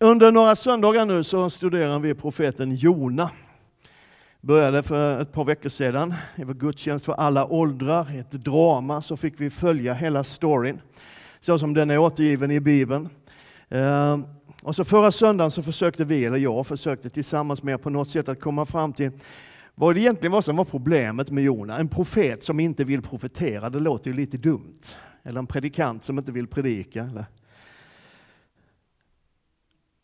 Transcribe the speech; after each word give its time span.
Under 0.00 0.32
några 0.32 0.56
söndagar 0.56 1.06
nu 1.06 1.24
så 1.24 1.50
studerar 1.50 1.98
vi 1.98 2.14
profeten 2.14 2.74
Jona. 2.74 3.30
Började 4.40 4.82
för 4.82 5.20
ett 5.20 5.32
par 5.32 5.44
veckor 5.44 5.68
sedan. 5.68 6.14
Det 6.36 6.44
var 6.44 6.54
gudstjänst 6.54 7.04
för 7.04 7.12
alla 7.12 7.46
åldrar, 7.46 8.18
ett 8.18 8.30
drama, 8.30 9.02
så 9.02 9.16
fick 9.16 9.40
vi 9.40 9.50
följa 9.50 9.94
hela 9.94 10.24
storyn, 10.24 10.80
så 11.40 11.58
som 11.58 11.74
den 11.74 11.90
är 11.90 11.98
återgiven 11.98 12.50
i 12.50 12.60
Bibeln. 12.60 13.08
Eh, 13.68 14.18
och 14.62 14.76
så 14.76 14.84
förra 14.84 15.10
söndagen 15.10 15.50
så 15.50 15.62
försökte 15.62 16.04
vi, 16.04 16.24
eller 16.24 16.38
jag 16.38 16.66
försökte 16.66 17.10
tillsammans 17.10 17.62
med 17.62 17.72
er 17.72 17.78
på 17.78 17.90
något 17.90 18.10
sätt 18.10 18.28
att 18.28 18.40
komma 18.40 18.66
fram 18.66 18.92
till 18.92 19.10
vad 19.74 19.94
det 19.94 20.00
egentligen 20.00 20.32
var 20.32 20.42
som 20.42 20.56
var 20.56 20.64
problemet 20.64 21.30
med 21.30 21.44
Jona. 21.44 21.78
En 21.78 21.88
profet 21.88 22.44
som 22.44 22.60
inte 22.60 22.84
vill 22.84 23.02
profetera, 23.02 23.70
det 23.70 23.80
låter 23.80 24.10
ju 24.10 24.16
lite 24.16 24.36
dumt. 24.36 24.82
Eller 25.22 25.38
en 25.38 25.46
predikant 25.46 26.04
som 26.04 26.18
inte 26.18 26.32
vill 26.32 26.46
predika. 26.46 27.02
Eller? 27.02 27.24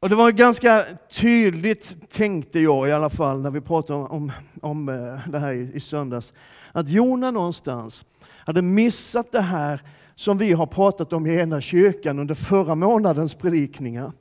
Och 0.03 0.09
det 0.09 0.15
var 0.15 0.31
ganska 0.31 0.85
tydligt, 1.11 1.97
tänkte 2.13 2.61
jag 2.61 2.89
i 2.89 2.93
alla 2.93 3.11
fall, 3.11 3.41
när 3.41 3.51
vi 3.51 3.61
pratade 3.61 3.99
om, 3.99 4.07
om 4.07 4.33
om 4.63 4.89
eh, 4.89 5.31
det 5.31 5.39
här 5.39 5.53
i, 5.53 5.71
i 5.75 5.81
söndags, 5.81 6.33
att 6.73 6.89
Jona 6.89 7.31
någonstans 7.31 8.05
hade 8.47 8.63
missat 8.63 9.33
det 9.33 9.41
här 9.41 9.83
som 10.15 10.39
vi 10.39 10.53
har 10.53 10.67
pratat 10.67 11.13
om 11.13 11.27
i 11.27 11.41
ena 11.41 11.61
kyrkan 11.61 12.19
under 12.19 12.35
förra 12.35 12.75
månadens 12.75 13.35
predikningar. 13.35 14.13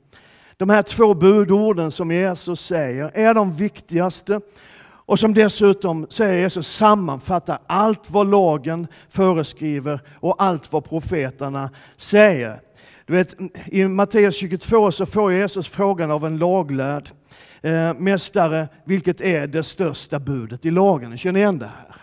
De 0.56 0.70
här 0.70 0.82
två 0.82 1.14
budorden 1.14 1.90
som 1.90 2.10
Jesus 2.10 2.66
säger 2.66 3.10
är 3.14 3.34
de 3.34 3.52
viktigaste 3.52 4.40
och 4.84 5.18
som 5.18 5.34
dessutom, 5.34 6.06
säger 6.10 6.40
Jesus, 6.40 6.76
sammanfattar 6.76 7.58
allt 7.66 8.10
vad 8.10 8.30
lagen 8.30 8.86
föreskriver 9.08 10.00
och 10.20 10.42
allt 10.42 10.72
vad 10.72 10.84
profeterna 10.84 11.70
säger. 11.96 12.60
Du 13.06 13.12
vet, 13.12 13.36
I 13.66 13.84
Matteus 13.88 14.36
22 14.36 14.92
så 14.92 15.06
får 15.06 15.32
Jesus 15.32 15.68
frågan 15.68 16.10
av 16.10 16.26
en 16.26 16.38
laglärd 16.38 17.10
eh, 17.60 17.94
mästare, 17.94 18.68
vilket 18.84 19.20
är 19.20 19.46
det 19.46 19.62
största 19.62 20.18
budet 20.18 20.66
i 20.66 20.70
lagen? 20.70 21.18
Känner 21.18 21.32
ni 21.32 21.38
igen 21.38 21.58
det 21.58 21.66
här? 21.66 21.96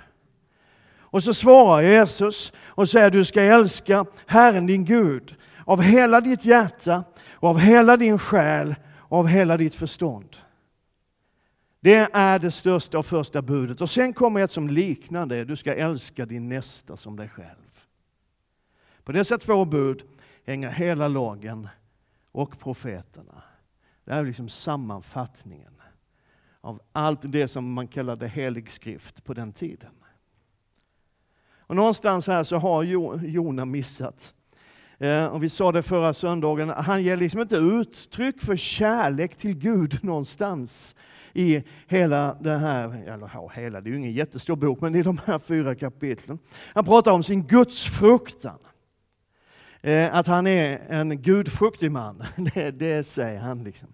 Och 1.11 1.23
så 1.23 1.33
svarar 1.33 1.81
Jesus 1.81 2.51
och 2.65 2.89
säger 2.89 3.09
du 3.09 3.25
ska 3.25 3.41
älska 3.41 4.05
Herren 4.25 4.65
din 4.65 4.85
Gud 4.85 5.35
av 5.65 5.81
hela 5.81 6.21
ditt 6.21 6.45
hjärta, 6.45 7.03
och 7.39 7.49
av 7.49 7.59
hela 7.59 7.97
din 7.97 8.19
själ 8.19 8.75
och 8.85 9.17
av 9.17 9.27
hela 9.27 9.57
ditt 9.57 9.75
förstånd. 9.75 10.37
Det 11.79 12.09
är 12.13 12.39
det 12.39 12.51
största 12.51 12.99
och 12.99 13.05
första 13.05 13.41
budet. 13.41 13.81
Och 13.81 13.89
sen 13.89 14.13
kommer 14.13 14.41
ett 14.41 14.51
som 14.51 14.69
liknar 14.69 15.25
det, 15.25 15.45
du 15.45 15.55
ska 15.55 15.75
älska 15.75 16.25
din 16.25 16.49
nästa 16.49 16.97
som 16.97 17.15
dig 17.15 17.29
själv. 17.29 17.85
På 19.03 19.11
dessa 19.11 19.37
två 19.37 19.65
bud 19.65 20.03
hänger 20.49 20.69
hela 20.69 21.07
lagen 21.07 21.67
och 22.31 22.59
profeterna. 22.59 23.43
Det 24.05 24.13
här 24.13 24.19
är 24.19 24.25
liksom 24.25 24.49
sammanfattningen 24.49 25.73
av 26.61 26.81
allt 26.91 27.19
det 27.23 27.47
som 27.47 27.73
man 27.73 27.87
kallade 27.87 28.27
helig 28.27 28.71
skrift 28.71 29.23
på 29.23 29.33
den 29.33 29.53
tiden. 29.53 29.91
Och 31.57 31.75
någonstans 31.75 32.27
här 32.27 32.43
så 32.43 32.57
har 32.57 32.83
Jona 32.83 33.65
missat. 33.65 34.33
Eh, 34.97 35.25
och 35.25 35.43
vi 35.43 35.49
sa 35.49 35.71
det 35.71 35.83
förra 35.83 36.13
söndagen, 36.13 36.69
han 36.69 37.03
ger 37.03 37.17
liksom 37.17 37.41
inte 37.41 37.55
uttryck 37.55 38.41
för 38.41 38.55
kärlek 38.55 39.37
till 39.37 39.53
Gud 39.53 39.99
någonstans 40.03 40.95
i 41.33 41.63
hela 41.87 42.37
det 42.41 42.57
här, 42.57 42.93
eller 42.93 43.49
hela, 43.55 43.81
det 43.81 43.89
är 43.89 43.91
ju 43.91 43.97
ingen 43.97 44.13
jättestor 44.13 44.55
bok, 44.55 44.81
men 44.81 44.95
i 44.95 45.03
de 45.03 45.21
här 45.25 45.39
fyra 45.39 45.75
kapitlen. 45.75 46.39
Han 46.73 46.85
pratar 46.85 47.11
om 47.11 47.23
sin 47.23 47.43
gudsfruktan. 47.43 48.59
Eh, 49.81 50.15
att 50.15 50.27
han 50.27 50.47
är 50.47 50.79
en 50.89 51.21
gudfruktig 51.21 51.91
man, 51.91 52.23
det, 52.53 52.71
det 52.71 53.03
säger 53.03 53.39
han. 53.39 53.63
liksom. 53.63 53.87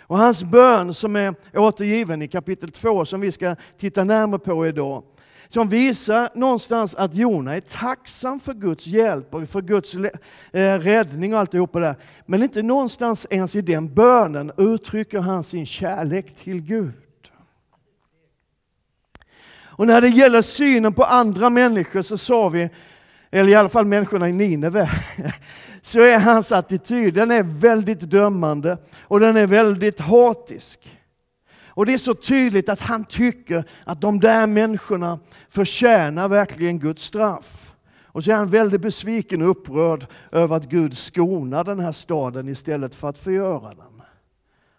Och 0.00 0.18
hans 0.18 0.44
bön 0.44 0.94
som 0.94 1.16
är 1.16 1.34
återgiven 1.54 2.22
i 2.22 2.28
kapitel 2.28 2.70
2, 2.70 3.04
som 3.04 3.20
vi 3.20 3.32
ska 3.32 3.56
titta 3.76 4.04
närmare 4.04 4.38
på 4.38 4.66
idag, 4.66 5.02
som 5.48 5.68
visar 5.68 6.28
någonstans 6.34 6.94
att 6.94 7.14
Jona 7.14 7.56
är 7.56 7.60
tacksam 7.60 8.40
för 8.40 8.54
Guds 8.54 8.86
hjälp 8.86 9.34
och 9.34 9.48
för 9.48 9.62
Guds 9.62 9.94
eh, 10.52 10.78
räddning 10.78 11.34
och 11.34 11.40
alltihopa 11.40 11.80
där. 11.80 11.94
Men 12.26 12.42
inte 12.42 12.62
någonstans 12.62 13.26
ens 13.30 13.56
i 13.56 13.60
den 13.60 13.94
bönen 13.94 14.52
uttrycker 14.56 15.20
han 15.20 15.44
sin 15.44 15.66
kärlek 15.66 16.34
till 16.34 16.60
Gud. 16.60 16.92
Och 19.78 19.86
när 19.86 20.00
det 20.00 20.08
gäller 20.08 20.42
synen 20.42 20.94
på 20.94 21.04
andra 21.04 21.50
människor 21.50 22.02
så 22.02 22.18
sa 22.18 22.48
vi, 22.48 22.70
eller 23.30 23.50
i 23.50 23.54
alla 23.54 23.68
fall 23.68 23.84
människorna 23.84 24.28
i 24.28 24.32
Nineve, 24.32 24.90
så 25.82 26.00
är 26.00 26.18
hans 26.18 26.52
attityd 26.52 27.14
den 27.14 27.30
är 27.30 27.42
väldigt 27.42 28.00
dömande 28.00 28.78
och 29.00 29.20
den 29.20 29.36
är 29.36 29.46
väldigt 29.46 30.00
hatisk. 30.00 30.98
Och 31.78 31.86
det 31.86 31.94
är 31.94 31.98
så 31.98 32.14
tydligt 32.14 32.68
att 32.68 32.80
han 32.80 33.04
tycker 33.04 33.64
att 33.84 34.00
de 34.00 34.20
där 34.20 34.46
människorna 34.46 35.18
förtjänar 35.48 36.28
verkligen 36.28 36.78
Guds 36.78 37.04
straff. 37.04 37.72
Och 38.04 38.24
så 38.24 38.30
är 38.30 38.34
han 38.34 38.50
väldigt 38.50 38.80
besviken 38.80 39.42
och 39.42 39.50
upprörd 39.50 40.06
över 40.32 40.56
att 40.56 40.64
Gud 40.64 40.96
skonar 40.96 41.64
den 41.64 41.80
här 41.80 41.92
staden 41.92 42.48
istället 42.48 42.94
för 42.94 43.08
att 43.08 43.18
förgöra 43.18 43.68
den. 43.68 44.02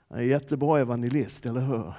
Han 0.10 0.20
är 0.20 0.24
en 0.24 0.28
jättebra 0.28 0.80
evangelist, 0.80 1.46
eller 1.46 1.62
hur? 1.62 1.94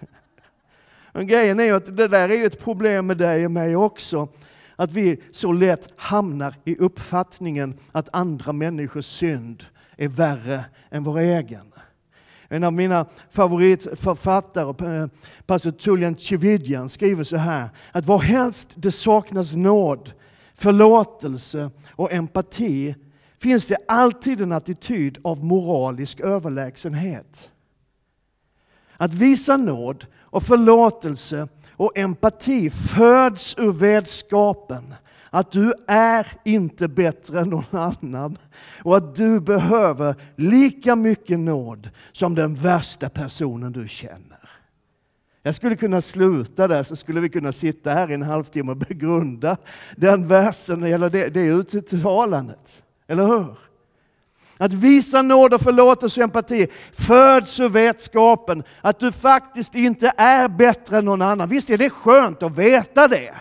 Men 1.12 1.26
grejen 1.26 1.60
är 1.60 1.64
ju 1.64 1.76
att 1.76 1.96
det 1.96 2.08
där 2.08 2.30
är 2.30 2.46
ett 2.46 2.60
problem 2.60 3.06
med 3.06 3.16
dig 3.16 3.44
och 3.44 3.50
mig 3.50 3.76
också. 3.76 4.28
Att 4.76 4.92
vi 4.92 5.22
så 5.30 5.52
lätt 5.52 5.88
hamnar 5.96 6.54
i 6.64 6.76
uppfattningen 6.76 7.74
att 7.92 8.08
andra 8.12 8.52
människors 8.52 9.06
synd 9.06 9.64
är 9.96 10.08
värre 10.08 10.64
än 10.90 11.04
vår 11.04 11.18
egen. 11.18 11.72
En 12.48 12.64
av 12.64 12.72
mina 12.72 13.06
favoritförfattare, 13.30 15.02
eh, 15.02 15.08
pastor 15.46 15.70
Tullian 15.70 16.14
Tchividjian, 16.14 16.88
skriver 16.88 17.24
så 17.24 17.36
här 17.36 17.68
att 17.92 18.06
varhelst 18.06 18.68
det 18.74 18.92
saknas 18.92 19.56
nåd, 19.56 20.12
förlåtelse 20.54 21.70
och 21.90 22.12
empati 22.12 22.94
finns 23.38 23.66
det 23.66 23.76
alltid 23.88 24.40
en 24.40 24.52
attityd 24.52 25.18
av 25.24 25.44
moralisk 25.44 26.20
överlägsenhet. 26.20 27.50
Att 28.96 29.14
visa 29.14 29.56
nåd 29.56 30.06
och 30.16 30.42
förlåtelse 30.42 31.48
och 31.76 31.98
empati 31.98 32.70
föds 32.70 33.54
ur 33.58 33.72
vetskapen 33.72 34.94
att 35.30 35.52
du 35.52 35.74
är 35.86 36.26
inte 36.44 36.88
bättre 36.88 37.40
än 37.40 37.48
någon 37.48 37.64
annan 37.70 38.38
och 38.82 38.96
att 38.96 39.14
du 39.14 39.40
behöver 39.40 40.14
lika 40.36 40.96
mycket 40.96 41.38
nåd 41.38 41.90
som 42.12 42.34
den 42.34 42.54
värsta 42.54 43.08
personen 43.08 43.72
du 43.72 43.88
känner. 43.88 44.50
Jag 45.42 45.54
skulle 45.54 45.76
kunna 45.76 46.00
sluta 46.00 46.68
där, 46.68 46.82
så 46.82 46.96
skulle 46.96 47.20
vi 47.20 47.28
kunna 47.28 47.52
sitta 47.52 47.90
här 47.90 48.10
i 48.10 48.14
en 48.14 48.22
halvtimme 48.22 48.70
och 48.70 48.76
begrunda 48.76 49.56
den 49.96 50.28
versen, 50.28 50.82
eller 50.82 51.10
det, 51.10 51.28
det 51.28 51.50
uttalandet. 51.50 52.82
Eller 53.06 53.26
hur? 53.26 53.65
Att 54.58 54.72
visa 54.72 55.22
nåd 55.22 55.54
och 55.54 55.60
förlåtelse 55.60 56.20
och 56.20 56.24
empati 56.24 56.66
föds 56.92 57.60
ur 57.60 57.68
vetskapen 57.68 58.62
att 58.80 59.00
du 59.00 59.12
faktiskt 59.12 59.74
inte 59.74 60.12
är 60.16 60.48
bättre 60.48 60.98
än 60.98 61.04
någon 61.04 61.22
annan. 61.22 61.48
Visst 61.48 61.70
är 61.70 61.78
det 61.78 61.90
skönt 61.90 62.42
att 62.42 62.58
veta 62.58 63.08
det? 63.08 63.34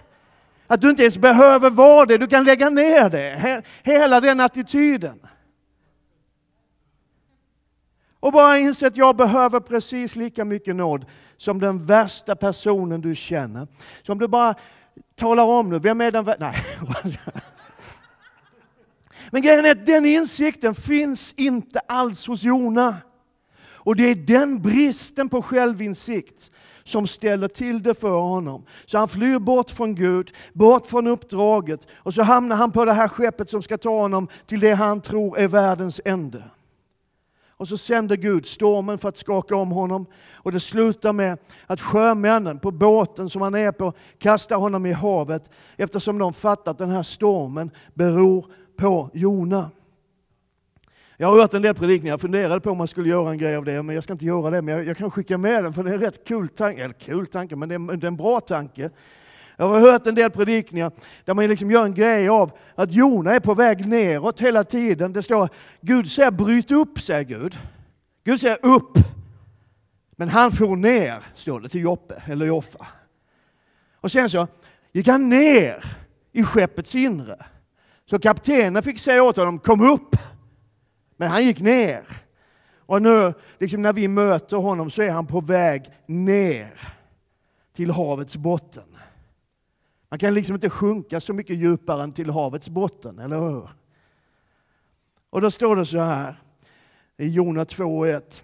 Att 0.68 0.82
du 0.82 0.90
inte 0.90 1.02
ens 1.02 1.18
behöver 1.18 1.70
vara 1.70 2.06
det, 2.06 2.18
du 2.18 2.28
kan 2.28 2.44
lägga 2.44 2.70
ner 2.70 3.10
det. 3.10 3.64
Hela 3.84 4.22
den 4.22 4.40
attityden. 4.40 5.20
Och 8.20 8.32
bara 8.32 8.58
inse 8.58 8.88
att 8.88 8.98
jag 8.98 9.16
behöver 9.16 9.60
precis 9.60 10.16
lika 10.16 10.46
mycket 10.46 10.76
nåd 10.76 11.06
som 11.38 11.60
den 11.60 11.86
värsta 11.86 12.36
personen 12.36 13.02
du 13.02 13.16
känner. 13.16 13.68
Så 14.04 14.12
om 14.12 14.20
du 14.20 14.28
bara 14.28 14.56
talar 15.16 15.44
om 15.44 15.70
nu, 15.70 15.80
vem 15.80 16.02
är 16.02 16.12
den 16.12 16.24
värsta? 16.24 16.46
Nej. 16.50 17.20
Men 19.32 19.42
grejen 19.42 19.66
är 19.66 19.72
att 19.72 19.86
den 19.86 20.06
insikten 20.06 20.76
finns 20.76 21.34
inte 21.38 21.80
alls 21.80 22.28
hos 22.28 22.44
Jona. 22.44 22.96
Och 23.86 23.96
det 23.96 24.04
är 24.04 24.16
den 24.16 24.62
bristen 24.62 25.30
på 25.30 25.42
självinsikt 25.42 26.52
som 26.84 27.08
ställer 27.08 27.48
till 27.48 27.84
det 27.84 27.94
för 27.94 28.20
honom. 28.20 28.66
Så 28.86 28.98
han 28.98 29.08
flyr 29.08 29.40
bort 29.40 29.70
från 29.70 29.96
Gud, 29.96 30.32
bort 30.54 30.86
från 30.86 31.08
uppdraget 31.08 31.88
och 31.96 32.14
så 32.14 32.24
hamnar 32.24 32.56
han 32.56 32.72
på 32.72 32.86
det 32.86 32.94
här 32.94 33.08
skeppet 33.08 33.50
som 33.50 33.62
ska 33.62 33.78
ta 33.78 34.02
honom 34.02 34.28
till 34.48 34.60
det 34.60 34.74
han 34.74 35.02
tror 35.02 35.38
är 35.38 35.48
världens 35.48 36.02
ände. 36.06 36.44
Och 37.58 37.68
så 37.68 37.78
sänder 37.78 38.16
Gud 38.16 38.46
stormen 38.46 38.98
för 38.98 39.10
att 39.10 39.18
skaka 39.18 39.56
om 39.56 39.72
honom. 39.72 40.06
Och 40.34 40.52
det 40.52 40.60
slutar 40.60 41.14
med 41.14 41.38
att 41.68 41.82
sjömännen 41.82 42.60
på 42.60 42.72
båten 42.72 43.30
som 43.30 43.42
han 43.42 43.56
är 43.56 43.72
på 43.72 43.94
kastar 44.18 44.56
honom 44.56 44.86
i 44.86 44.92
havet 44.92 45.50
eftersom 45.78 46.18
de 46.18 46.34
fattar 46.34 46.72
att 46.72 46.78
den 46.78 46.90
här 46.90 47.04
stormen 47.04 47.72
beror 47.94 48.46
på 48.78 49.10
Jona. 49.14 49.72
Jag 51.18 51.28
har 51.28 51.42
hört 51.42 51.54
en 51.54 51.62
del 51.62 51.76
predikningar, 51.76 52.14
jag 52.14 52.22
funderade 52.22 52.62
på 52.62 52.72
om 52.72 52.78
man 52.78 52.88
skulle 52.88 53.10
göra 53.10 53.32
en 53.32 53.38
grej 53.38 53.56
av 53.56 53.66
det, 53.66 53.84
men 53.84 53.96
jag 53.96 54.04
ska 54.04 54.14
inte 54.14 54.26
göra 54.26 54.50
det. 54.50 54.62
Men 54.62 54.76
jag, 54.76 54.86
jag 54.86 54.98
kan 54.98 55.12
skicka 55.12 55.38
med 55.38 55.64
den, 55.64 55.74
för 55.74 55.84
det 55.84 55.90
är 55.90 55.94
en 55.94 56.02
rätt 56.02 56.28
kul 56.28 56.48
tanke. 56.48 56.84
Eller 56.84 56.94
kul 56.94 57.28
tanke, 57.28 57.56
men 57.56 57.70
det 57.70 57.76
är, 57.76 57.98
det 57.98 58.06
är 58.06 58.08
en 58.08 58.18
bra 58.18 58.40
tanke. 58.40 58.90
Jag 59.58 59.68
har 59.68 59.80
hört 59.80 60.08
en 60.08 60.16
del 60.16 60.32
predikningar 60.32 60.92
där 61.26 61.34
man 61.34 61.48
liksom 61.48 61.72
gör 61.72 61.86
en 61.86 61.94
grej 61.94 62.30
av 62.30 62.52
att 62.76 62.94
Jona 62.94 63.32
är 63.32 63.40
på 63.40 63.54
väg 63.54 63.88
neråt 63.88 64.42
hela 64.42 64.64
tiden. 64.64 65.14
Det 65.14 65.24
står 65.24 65.50
Gud 65.82 66.12
säger 66.12 66.32
bryt 66.32 66.72
upp, 66.72 67.00
säger 67.00 67.24
Gud. 67.24 67.58
Gud 68.24 68.40
säger 68.40 68.66
upp. 68.66 68.98
Men 70.16 70.30
han 70.30 70.52
for 70.52 70.76
ner, 70.76 71.24
står 71.34 71.60
det, 71.60 71.70
till 71.70 71.82
Joppe, 71.82 72.24
eller 72.26 72.46
Joffa. 72.46 72.88
Och 73.96 74.12
sen 74.12 74.30
så 74.30 74.48
gick 74.92 75.08
han 75.08 75.30
ner 75.30 75.86
i 76.32 76.44
skeppets 76.44 76.96
inre. 76.96 77.46
Så 78.06 78.20
kaptenen 78.20 78.84
fick 78.84 79.00
säga 79.00 79.24
åt 79.24 79.38
honom, 79.38 79.60
kom 79.60 79.82
upp! 79.82 80.16
Men 81.18 81.30
han 81.30 81.46
gick 81.46 81.60
ner. 81.60 82.04
Och 82.78 83.02
nu, 83.02 83.34
liksom 83.60 83.82
när 83.82 83.94
vi 83.94 84.08
möter 84.08 84.58
honom, 84.58 84.90
så 84.90 85.02
är 85.02 85.12
han 85.12 85.28
på 85.28 85.42
väg 85.42 85.92
ner 86.06 86.96
till 87.74 87.92
havets 87.92 88.36
botten. 88.38 88.98
Man 90.10 90.20
kan 90.20 90.34
liksom 90.34 90.56
inte 90.56 90.70
sjunka 90.70 91.20
så 91.20 91.34
mycket 91.34 91.58
djupare 91.58 92.04
än 92.04 92.14
till 92.14 92.30
havets 92.30 92.70
botten, 92.70 93.20
eller 93.20 93.40
hur? 93.40 93.70
Och 95.30 95.42
då 95.42 95.52
står 95.52 95.76
det 95.76 95.86
så 95.86 96.00
här 96.00 96.42
i 97.18 97.28
Jona 97.28 97.64
2.1. 97.64 98.44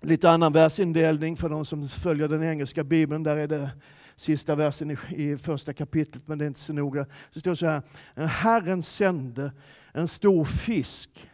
Lite 0.00 0.30
annan 0.30 0.52
versindelning 0.52 1.36
för 1.36 1.48
de 1.48 1.64
som 1.64 1.88
följer 1.88 2.28
den 2.28 2.42
engelska 2.42 2.84
bibeln. 2.84 3.22
Där 3.22 3.36
är 3.36 3.46
det 3.46 3.70
sista 4.16 4.54
versen 4.54 4.90
i, 4.90 4.96
i 5.10 5.36
första 5.36 5.72
kapitlet, 5.72 6.28
men 6.28 6.38
det 6.38 6.44
är 6.44 6.46
inte 6.46 6.60
så 6.60 6.72
noga. 6.72 7.06
Det 7.34 7.40
står 7.40 7.54
så 7.54 7.66
här. 7.66 7.82
Herren 8.26 8.82
sände 8.82 9.52
en 9.92 10.08
stor 10.08 10.44
fisk 10.44 11.30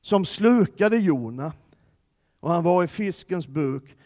som 0.00 0.24
slukade 0.24 0.96
Jona 0.96 1.52
och 2.40 2.50
han 2.50 2.64
var 2.64 2.84
i 2.84 2.86
fiskens 2.86 3.46
buk 3.46 3.96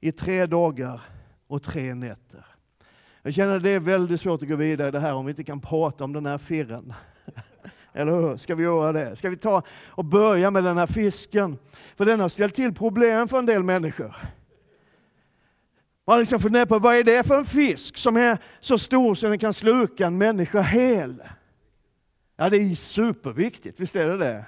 i 0.00 0.12
tre 0.12 0.46
dagar 0.46 1.00
och 1.46 1.62
tre 1.62 1.94
nätter. 1.94 2.46
Jag 3.22 3.34
känner 3.34 3.56
att 3.56 3.62
det 3.62 3.70
är 3.70 3.80
väldigt 3.80 4.20
svårt 4.20 4.42
att 4.42 4.48
gå 4.48 4.56
vidare 4.56 4.88
i 4.88 4.90
det 4.90 5.00
här 5.00 5.14
om 5.14 5.26
vi 5.26 5.30
inte 5.30 5.44
kan 5.44 5.60
prata 5.60 6.04
om 6.04 6.12
den 6.12 6.26
här 6.26 6.38
firren. 6.38 6.92
Eller 7.92 8.12
hur? 8.12 8.36
Ska 8.36 8.54
vi 8.54 8.62
göra 8.62 8.92
det? 8.92 9.16
Ska 9.16 9.30
vi 9.30 9.36
ta 9.36 9.62
och 9.86 10.04
börja 10.04 10.50
med 10.50 10.64
den 10.64 10.78
här 10.78 10.86
fisken? 10.86 11.58
För 11.96 12.04
den 12.04 12.20
har 12.20 12.28
ställt 12.28 12.54
till 12.54 12.74
problem 12.74 13.28
för 13.28 13.38
en 13.38 13.46
del 13.46 13.62
människor. 13.62 14.16
Man 16.10 16.18
liksom 16.18 16.40
funderar 16.40 16.66
på 16.66 16.78
vad 16.78 16.96
är 16.96 17.04
det 17.04 17.26
för 17.26 17.38
en 17.38 17.44
fisk 17.44 17.96
som 17.96 18.16
är 18.16 18.38
så 18.60 18.78
stor 18.78 19.14
så 19.14 19.28
den 19.28 19.38
kan 19.38 19.52
sluka 19.52 20.06
en 20.06 20.18
människa 20.18 20.60
hel? 20.60 21.22
Ja, 22.36 22.50
det 22.50 22.56
är 22.56 22.74
superviktigt, 22.74 23.80
visst 23.80 23.96
är 23.96 24.08
det 24.08 24.16
det? 24.16 24.44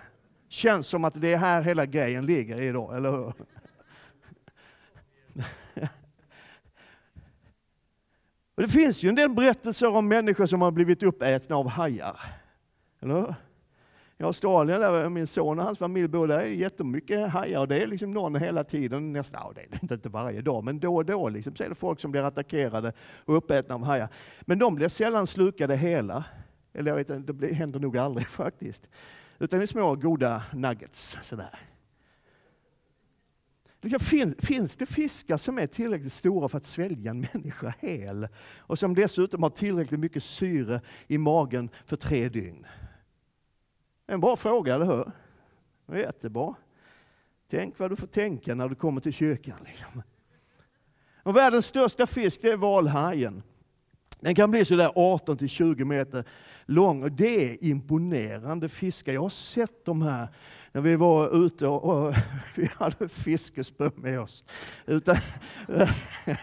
Känns 0.49 0.87
som 0.87 1.05
att 1.05 1.21
det 1.21 1.33
är 1.33 1.37
här 1.37 1.63
hela 1.63 1.87
grejen 1.87 2.27
ligger 2.27 2.61
idag, 2.61 2.97
eller 2.97 3.11
hur? 3.11 3.19
Och 8.55 8.63
det 8.63 8.69
finns 8.69 9.03
ju 9.03 9.09
en 9.09 9.15
del 9.15 9.31
berättelser 9.31 9.89
om 9.89 10.09
människor 10.09 10.47
som 10.47 10.63
har 10.63 10.71
blivit 10.71 11.03
uppätna 11.03 11.57
av 11.57 11.69
hajar. 11.69 12.21
Eller 13.01 13.15
hur? 13.15 13.35
I 14.23 14.25
Australien, 14.25 14.81
där 14.81 15.05
eh, 15.05 15.11
min 15.11 15.27
son 15.27 15.59
och 15.59 15.65
hans 15.65 15.79
familj 15.79 16.09
bor, 16.09 16.27
där 16.27 16.39
är 16.39 16.45
det 16.45 16.55
jättemycket 16.55 17.31
hajar 17.31 17.61
och 17.61 17.69
det 17.69 17.83
är 17.83 17.87
liksom 17.87 18.11
någon 18.11 18.37
hela 18.37 18.65
tiden, 18.65 19.13
nästan, 19.13 19.41
ja, 19.45 19.53
det 19.55 19.93
är 19.93 19.93
inte 19.95 20.09
varje 20.09 20.41
dag, 20.41 20.65
men 20.65 20.81
då 20.81 20.97
och 20.97 21.05
då 21.05 21.29
liksom, 21.29 21.57
så 21.57 21.65
är 21.65 21.69
det 21.69 21.75
folk 21.75 22.01
som 22.01 22.11
blir 22.11 22.23
attackerade 22.23 22.93
och 23.25 23.37
uppätna 23.37 23.75
av 23.75 23.85
hajar. 23.85 24.09
Men 24.41 24.59
de 24.59 24.75
blir 24.75 24.89
sällan 24.89 25.27
slukade 25.27 25.77
hela. 25.77 26.25
Eller 26.73 26.91
jag 26.91 26.97
vet 26.97 27.11
inte, 27.11 27.33
det 27.33 27.55
händer 27.55 27.81
nog 27.81 27.99
aldrig 27.99 28.27
faktiskt. 28.29 28.89
Utan 29.39 29.63
i 29.63 29.67
små 29.67 29.95
goda 29.97 30.43
nuggets. 30.53 31.19
Sådär. 31.23 31.59
Finns, 34.01 34.35
finns 34.39 34.77
det 34.77 34.87
fiskar 34.87 35.37
som 35.37 35.59
är 35.59 35.67
tillräckligt 35.67 36.13
stora 36.13 36.49
för 36.49 36.59
att 36.59 36.67
svälja 36.67 37.11
en 37.11 37.27
människa 37.33 37.75
hel? 37.79 38.29
Och 38.59 38.79
som 38.79 38.95
dessutom 38.95 39.43
har 39.43 39.51
tillräckligt 39.51 40.01
mycket 40.01 40.23
syre 40.23 40.81
i 41.07 41.19
magen 41.19 41.71
för 41.87 41.97
tre 41.97 42.29
dygn? 42.29 42.67
En 44.13 44.21
bra 44.21 44.37
fråga, 44.37 44.75
eller 44.75 44.87
hur? 44.87 45.13
Jättebra. 45.99 46.55
Tänk 47.51 47.79
vad 47.79 47.91
du 47.91 47.97
får 47.97 48.07
tänka 48.07 48.55
när 48.55 48.69
du 48.69 48.75
kommer 48.75 49.01
till 49.01 49.13
kyrkan. 49.13 49.57
Liksom. 49.67 50.03
Och 51.23 51.37
världens 51.37 51.67
största 51.67 52.07
fisk 52.07 52.43
det 52.43 52.51
är 52.51 52.57
valhajen. 52.57 53.43
Den 54.21 54.35
kan 54.35 54.51
bli 54.51 54.65
sådär 54.65 54.93
18 54.95 55.37
till 55.37 55.49
20 55.49 55.85
meter 55.85 56.25
lång 56.65 57.03
och 57.03 57.13
det 57.13 57.51
är 57.51 57.65
imponerande 57.65 58.69
fiskar. 58.69 59.13
Jag 59.13 59.23
har 59.23 59.29
sett 59.29 59.85
de 59.85 60.03
här 60.03 60.29
när 60.73 60.81
vi 60.81 60.97
var 60.97 61.45
ute 61.47 61.67
och, 61.67 61.85
och 61.85 62.15
vi 62.57 62.71
hade 62.79 63.09
fiskespö 63.09 63.91
med 63.97 64.21
oss. 64.21 64.45
Utan, 64.87 65.17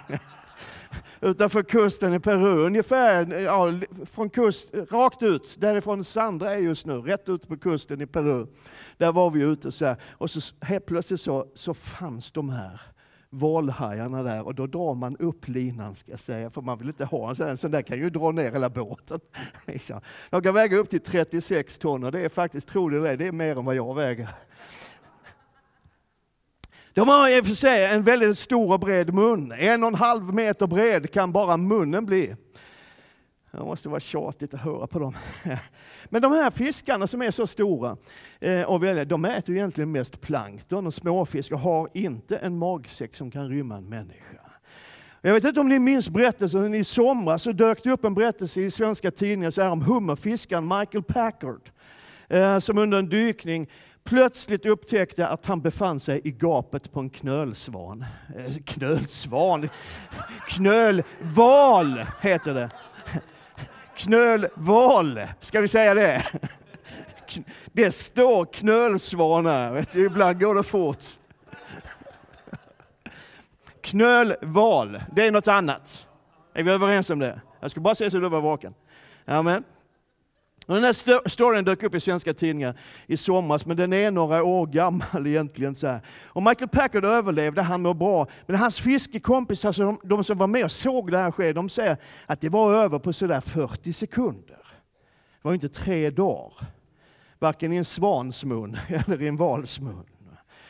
utanför 1.21 1.63
kusten 1.63 2.13
i 2.13 2.19
Peru, 2.19 2.65
ungefär 2.65 3.39
ja, 3.39 3.79
från 4.11 4.29
kust, 4.29 4.73
rakt 4.73 5.23
ut, 5.23 5.55
därifrån 5.59 6.03
Sandra 6.03 6.51
är 6.51 6.57
just 6.57 6.85
nu, 6.85 6.93
rätt 6.93 7.29
ut 7.29 7.47
på 7.47 7.57
kusten 7.57 8.01
i 8.01 8.05
Peru. 8.05 8.47
Där 8.97 9.11
var 9.11 9.29
vi 9.29 9.41
ute 9.41 9.71
så 9.71 9.85
här. 9.85 9.95
och 10.11 10.31
så 10.31 10.55
helt 10.61 10.85
plötsligt 10.85 11.21
så, 11.21 11.47
så 11.53 11.73
fanns 11.73 12.31
de 12.31 12.49
här 12.49 12.81
valhajarna 13.29 14.23
där 14.23 14.41
och 14.41 14.55
då 14.55 14.67
drar 14.67 14.93
man 14.93 15.17
upp 15.17 15.47
linan 15.47 15.95
ska 15.95 16.11
jag 16.11 16.19
säga, 16.19 16.49
för 16.49 16.61
man 16.61 16.77
vill 16.77 16.87
inte 16.87 17.05
ha 17.05 17.29
en 17.29 17.35
sån, 17.35 17.47
en 17.47 17.57
sån 17.57 17.71
där 17.71 17.81
kan 17.81 17.97
ju 17.97 18.09
dra 18.09 18.31
ner 18.31 18.51
hela 18.51 18.69
båten. 18.69 19.19
Liksom. 19.65 20.01
De 20.29 20.41
kan 20.41 20.53
väga 20.53 20.77
upp 20.77 20.89
till 20.89 20.99
36 20.99 21.77
ton 21.77 22.03
och 22.03 22.11
det 22.11 22.19
är 22.19 22.29
faktiskt, 22.29 22.67
tror 22.67 22.91
det, 22.91 23.15
det 23.15 23.27
är 23.27 23.31
mer 23.31 23.57
än 23.57 23.65
vad 23.65 23.75
jag 23.75 23.95
väger. 23.95 24.29
De 26.99 27.07
har 27.07 27.29
i 27.29 27.41
och 27.41 27.45
för 27.45 27.53
sig 27.53 27.85
en 27.85 28.03
väldigt 28.03 28.37
stor 28.37 28.73
och 28.73 28.79
bred 28.79 29.13
mun. 29.13 29.51
En 29.51 29.83
och 29.83 29.87
en 29.87 29.95
halv 29.95 30.33
meter 30.33 30.67
bred 30.67 31.11
kan 31.11 31.31
bara 31.31 31.57
munnen 31.57 32.05
bli. 32.05 32.35
Det 33.51 33.59
måste 33.59 33.89
vara 33.89 33.99
tjatigt 33.99 34.53
att 34.53 34.59
höra 34.59 34.87
på 34.87 34.99
dem. 34.99 35.17
Men 36.09 36.21
de 36.21 36.31
här 36.31 36.51
fiskarna 36.51 37.07
som 37.07 37.21
är 37.21 37.31
så 37.31 37.47
stora, 37.47 37.97
eh, 38.39 38.61
och 38.61 38.83
och 38.83 39.07
de 39.07 39.25
äter 39.25 39.55
egentligen 39.55 39.91
mest 39.91 40.21
plankton 40.21 40.87
och 40.87 40.93
småfisk 40.93 41.51
och 41.51 41.59
har 41.59 41.89
inte 41.93 42.37
en 42.37 42.57
magsäck 42.57 43.15
som 43.15 43.31
kan 43.31 43.49
rymma 43.49 43.77
en 43.77 43.89
människa. 43.89 44.41
Jag 45.21 45.33
vet 45.33 45.43
inte 45.43 45.59
om 45.59 45.69
ni 45.69 45.79
minns 45.79 46.09
berättelsen, 46.09 46.73
i 46.73 46.83
somras 46.83 47.43
så 47.43 47.51
dök 47.51 47.83
det 47.83 47.91
upp 47.91 48.05
en 48.05 48.13
berättelse 48.13 48.61
i 48.61 48.71
svenska 48.71 49.11
tidningar 49.11 49.51
så 49.51 49.61
här 49.61 49.69
om 49.69 49.81
hummerfiskaren 49.81 50.67
Michael 50.67 51.03
Packard, 51.03 51.69
eh, 52.27 52.59
som 52.59 52.77
under 52.77 52.97
en 52.97 53.09
dykning 53.09 53.67
plötsligt 54.03 54.65
upptäckte 54.65 55.27
att 55.27 55.45
han 55.45 55.61
befann 55.61 55.99
sig 55.99 56.21
i 56.23 56.31
gapet 56.31 56.91
på 56.91 56.99
en 56.99 57.09
knölsvan. 57.09 58.05
Eh, 58.37 58.53
knölsvan? 58.65 59.69
Knölval 60.47 62.05
heter 62.21 62.53
det. 62.53 62.69
Knölval, 63.95 65.21
ska 65.39 65.61
vi 65.61 65.67
säga 65.67 65.93
det? 65.93 66.25
Det 67.65 67.91
står 67.91 68.45
knölsvanar, 68.45 69.73
vet 69.73 69.91
du, 69.91 70.05
ibland 70.05 70.39
går 70.39 70.55
det 70.55 70.63
fort. 70.63 71.03
Knölval, 73.81 75.01
det 75.11 75.27
är 75.27 75.31
något 75.31 75.47
annat. 75.47 76.07
Är 76.53 76.63
vi 76.63 76.71
överens 76.71 77.09
om 77.09 77.19
det? 77.19 77.41
Jag 77.59 77.71
ska 77.71 77.79
bara 77.79 77.95
se 77.95 78.11
så 78.11 78.19
du 78.19 78.29
var 78.29 78.41
vaken. 78.41 78.73
Amen. 79.25 79.63
Och 80.69 80.75
den 80.75 80.83
här 80.83 81.29
storyn 81.29 81.65
dök 81.65 81.83
upp 81.83 81.95
i 81.95 81.99
svenska 81.99 82.33
tidningar 82.33 82.79
i 83.07 83.17
somras, 83.17 83.65
men 83.65 83.77
den 83.77 83.93
är 83.93 84.11
några 84.11 84.43
år 84.43 84.65
gammal 84.65 85.27
egentligen. 85.27 85.75
Så 85.75 85.87
här. 85.87 86.01
Och 86.25 86.43
Michael 86.43 86.69
Packard 86.69 87.05
överlevde, 87.05 87.61
han 87.61 87.81
mår 87.81 87.93
bra. 87.93 88.27
Men 88.45 88.55
hans 88.55 88.79
fiskekompisar, 88.79 89.69
alltså 89.69 89.83
de, 89.83 89.99
de 90.03 90.23
som 90.23 90.37
var 90.37 90.47
med 90.47 90.63
och 90.63 90.71
såg 90.71 91.11
det 91.11 91.17
här 91.17 91.31
ske, 91.31 91.53
de 91.53 91.69
säger 91.69 91.97
att 92.25 92.41
det 92.41 92.49
var 92.49 92.73
över 92.73 92.99
på 92.99 93.13
sådär 93.13 93.41
40 93.41 93.93
sekunder. 93.93 94.57
Det 95.41 95.47
var 95.47 95.53
inte 95.53 95.69
tre 95.69 96.09
dagar. 96.09 96.53
Varken 97.39 97.73
i 97.73 97.75
en 97.75 97.85
svans 97.85 98.43
mun 98.43 98.77
eller 98.87 99.21
i 99.21 99.27
en 99.27 99.37
vals 99.37 99.79
mun. 99.79 100.05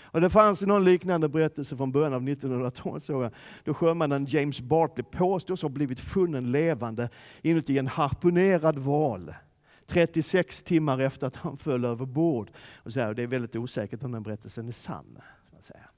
Och 0.03 0.22
det 0.22 0.29
fanns 0.29 0.62
någon 0.62 0.86
liknande 0.86 1.29
berättelse 1.29 1.77
från 1.77 1.91
början 1.91 2.13
av 2.13 2.22
1900-talet, 2.22 3.34
då 3.63 3.74
sjömannen 3.74 4.25
James 4.25 4.62
Bartley 4.62 5.03
påstås 5.12 5.62
ha 5.62 5.70
blivit 5.70 6.00
funnen 6.00 6.51
levande 6.51 7.10
inuti 7.41 7.77
en 7.77 7.88
harpunerad 7.88 8.77
val. 8.77 9.34
36 9.89 10.63
timmar 10.63 11.00
efter 11.00 11.27
att 11.27 11.36
han 11.36 11.58
föll 11.58 11.86
över 11.86 12.05
bord. 12.05 12.51
Och 12.75 12.93
så 12.93 13.00
här, 13.00 13.08
och 13.08 13.15
det 13.15 13.24
är 13.24 13.27
väldigt 13.27 13.55
osäkert 13.55 14.03
om 14.03 14.12
den 14.12 14.24
berättelsen 14.24 14.67
är 14.67 14.72
sann. 14.72 15.17
Säga. 15.62 15.89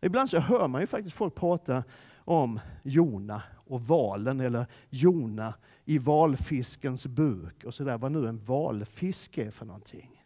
Ibland 0.00 0.30
så 0.30 0.38
hör 0.38 0.68
man 0.68 0.80
ju 0.80 0.86
faktiskt 0.86 1.16
folk 1.16 1.34
prata 1.34 1.84
om 2.16 2.60
Jona 2.82 3.42
och 3.54 3.80
valen, 3.80 4.40
eller 4.40 4.66
Jona 4.90 5.54
i 5.84 5.98
valfiskens 5.98 7.06
buk, 7.06 7.64
och 7.64 7.74
så 7.74 7.84
där, 7.84 7.98
vad 7.98 8.12
nu 8.12 8.28
en 8.28 8.44
valfisk 8.44 9.38
är 9.38 9.50
för 9.50 9.66
någonting. 9.66 10.22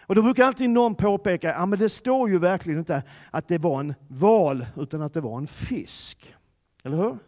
Och 0.00 0.14
då 0.14 0.22
brukar 0.22 0.44
alltid 0.44 0.70
någon 0.70 0.94
påpeka, 0.94 1.48
ja 1.48 1.66
men 1.66 1.78
det 1.78 1.88
står 1.88 2.30
ju 2.30 2.38
verkligen 2.38 2.78
inte 2.78 3.02
att 3.30 3.48
det 3.48 3.58
var 3.58 3.80
en 3.80 3.94
val, 4.08 4.66
utan 4.76 5.02
att 5.02 5.14
det 5.14 5.20
var 5.20 5.38
en 5.38 5.46
fisk. 5.46 6.34
Eller 6.82 6.96
hur? 6.96 7.18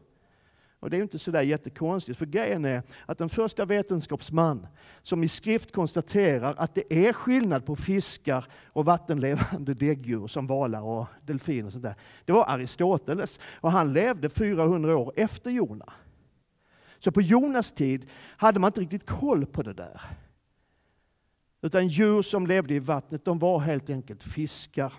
Och 0.86 0.90
det 0.90 0.96
är 0.96 1.02
inte 1.02 1.18
sådär 1.18 1.42
jättekonstigt, 1.42 2.18
för 2.18 2.26
grejen 2.26 2.64
är 2.64 2.82
att 3.06 3.18
den 3.18 3.28
första 3.28 3.64
vetenskapsman 3.64 4.66
som 5.02 5.24
i 5.24 5.28
skrift 5.28 5.72
konstaterar 5.72 6.54
att 6.58 6.74
det 6.74 7.06
är 7.06 7.12
skillnad 7.12 7.66
på 7.66 7.76
fiskar 7.76 8.44
och 8.66 8.84
vattenlevande 8.84 9.74
däggdjur 9.74 10.26
som 10.26 10.46
valar 10.46 10.80
och 10.80 11.06
delfiner 11.22 11.66
och 11.66 11.72
sånt 11.72 11.84
där, 11.84 11.94
det 12.24 12.32
var 12.32 12.44
Aristoteles. 12.48 13.40
Och 13.52 13.72
han 13.72 13.92
levde 13.92 14.28
400 14.28 14.96
år 14.96 15.12
efter 15.16 15.50
Jona. 15.50 15.92
Så 16.98 17.12
på 17.12 17.22
Jonas 17.22 17.72
tid 17.72 18.10
hade 18.36 18.60
man 18.60 18.68
inte 18.68 18.80
riktigt 18.80 19.06
koll 19.06 19.46
på 19.46 19.62
det 19.62 19.72
där. 19.72 20.00
Utan 21.62 21.88
djur 21.88 22.22
som 22.22 22.46
levde 22.46 22.74
i 22.74 22.78
vattnet, 22.78 23.24
de 23.24 23.38
var 23.38 23.58
helt 23.58 23.90
enkelt 23.90 24.22
fiskar. 24.22 24.92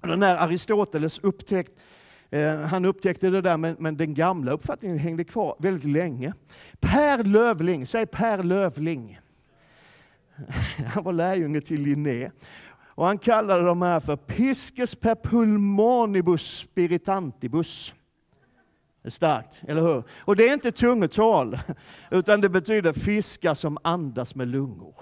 Den 0.00 0.22
här 0.22 0.36
Aristoteles 0.36 1.18
upptäckt, 1.18 1.72
eh, 2.32 2.60
han 2.60 2.84
upptäckte 2.84 3.30
det 3.30 3.40
där, 3.40 3.56
men, 3.56 3.76
men, 3.78 3.96
den 3.96 4.14
gamla 4.14 4.52
uppfattningen 4.52 4.98
hängde 4.98 5.24
kvar 5.24 5.56
väldigt 5.58 5.90
länge. 5.90 6.34
Per 6.80 7.24
Lövling, 7.24 7.86
säg 7.86 8.06
Per 8.06 8.42
Lövling. 8.42 9.20
Han 10.86 11.04
var 11.04 11.12
lärjunge 11.12 11.60
till 11.60 11.82
Linné. 11.82 12.30
Och 12.94 13.06
han 13.06 13.18
kallade 13.18 13.62
de 13.62 13.82
här 13.82 14.00
för 14.00 14.16
Pisces 14.16 14.94
per 14.94 15.14
pulmonibus 15.14 16.58
spiritantibus. 16.58 17.94
Det 19.02 19.08
är 19.08 19.10
starkt, 19.10 19.62
eller 19.68 19.82
hur? 19.82 20.04
Och 20.18 20.36
det 20.36 20.48
är 20.48 20.52
inte 20.52 20.72
tungotal, 20.72 21.58
utan 22.10 22.40
det 22.40 22.48
betyder 22.48 22.92
fiskar 22.92 23.54
som 23.54 23.78
andas 23.84 24.34
med 24.34 24.48
lungor. 24.48 24.94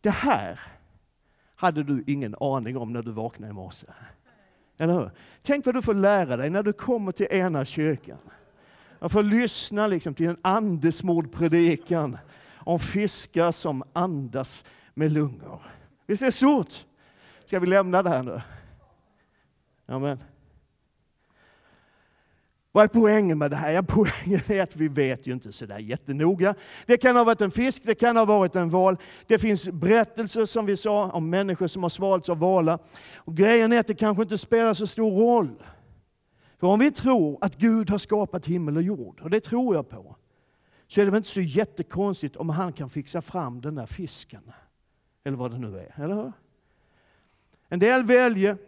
Det 0.00 0.10
här 0.10 0.60
hade 1.56 1.82
du 1.82 2.04
ingen 2.06 2.34
aning 2.40 2.76
om 2.76 2.92
när 2.92 3.02
du 3.02 3.12
vaknade 3.12 3.50
i 3.50 3.54
morse. 3.54 3.86
Eller 4.80 4.94
hur? 4.94 5.10
Tänk 5.42 5.66
vad 5.66 5.74
du 5.74 5.82
får 5.82 5.94
lära 5.94 6.36
dig 6.36 6.50
när 6.50 6.62
du 6.62 6.72
kommer 6.72 7.12
till 7.12 7.26
ena 7.30 7.64
kyrkan. 7.64 8.18
Jag 8.98 9.12
får 9.12 9.22
lyssna 9.22 9.86
liksom 9.86 10.14
till 10.14 10.28
en 10.28 10.36
andesmord 10.42 11.32
predikan 11.32 12.18
om 12.54 12.78
fiskar 12.78 13.52
som 13.52 13.82
andas 13.92 14.64
med 14.94 15.12
lungor. 15.12 15.62
Visst 16.06 16.22
är 16.22 16.26
det 16.26 16.32
stort? 16.32 16.86
Ska 17.44 17.60
vi 17.60 17.66
lämna 17.66 18.02
det 18.02 18.10
här 18.10 18.22
nu? 18.22 18.40
Amen. 19.86 20.18
Vad 22.72 22.84
är 22.84 22.88
poängen 22.88 23.38
med 23.38 23.50
det 23.50 23.56
här? 23.56 23.70
Ja, 23.70 23.82
poängen 23.88 24.40
är 24.46 24.62
att 24.62 24.76
vi 24.76 24.88
vet 24.88 25.26
ju 25.26 25.32
inte 25.32 25.52
så 25.52 25.66
där 25.66 25.78
jättenoga. 25.78 26.54
Det 26.86 26.96
kan 26.96 27.16
ha 27.16 27.24
varit 27.24 27.40
en 27.40 27.50
fisk, 27.50 27.82
det 27.84 27.94
kan 27.94 28.16
ha 28.16 28.24
varit 28.24 28.56
en 28.56 28.68
val. 28.68 28.96
Det 29.26 29.38
finns 29.38 29.68
berättelser 29.68 30.44
som 30.44 30.66
vi 30.66 30.76
sa 30.76 31.10
om 31.10 31.30
människor 31.30 31.66
som 31.66 31.82
har 31.82 31.90
svalts 31.90 32.28
av 32.28 32.38
valar. 32.38 32.78
Och 33.16 33.36
grejen 33.36 33.72
är 33.72 33.80
att 33.80 33.86
det 33.86 33.94
kanske 33.94 34.22
inte 34.22 34.38
spelar 34.38 34.74
så 34.74 34.86
stor 34.86 35.10
roll. 35.10 35.62
För 36.58 36.66
om 36.66 36.78
vi 36.78 36.90
tror 36.90 37.38
att 37.40 37.56
Gud 37.56 37.90
har 37.90 37.98
skapat 37.98 38.46
himmel 38.46 38.76
och 38.76 38.82
jord, 38.82 39.20
och 39.20 39.30
det 39.30 39.40
tror 39.40 39.74
jag 39.74 39.88
på, 39.88 40.16
så 40.86 41.00
är 41.00 41.04
det 41.04 41.10
väl 41.10 41.18
inte 41.18 41.28
så 41.28 41.40
jättekonstigt 41.40 42.36
om 42.36 42.48
han 42.48 42.72
kan 42.72 42.90
fixa 42.90 43.22
fram 43.22 43.60
den 43.60 43.74
där 43.74 43.86
fisken. 43.86 44.52
Eller 45.24 45.36
vad 45.36 45.50
det 45.50 45.58
nu 45.58 45.78
är, 45.78 46.04
eller 46.04 46.14
hur? 46.14 46.32
En 47.68 47.78
del 47.78 48.02
väljer 48.02 48.58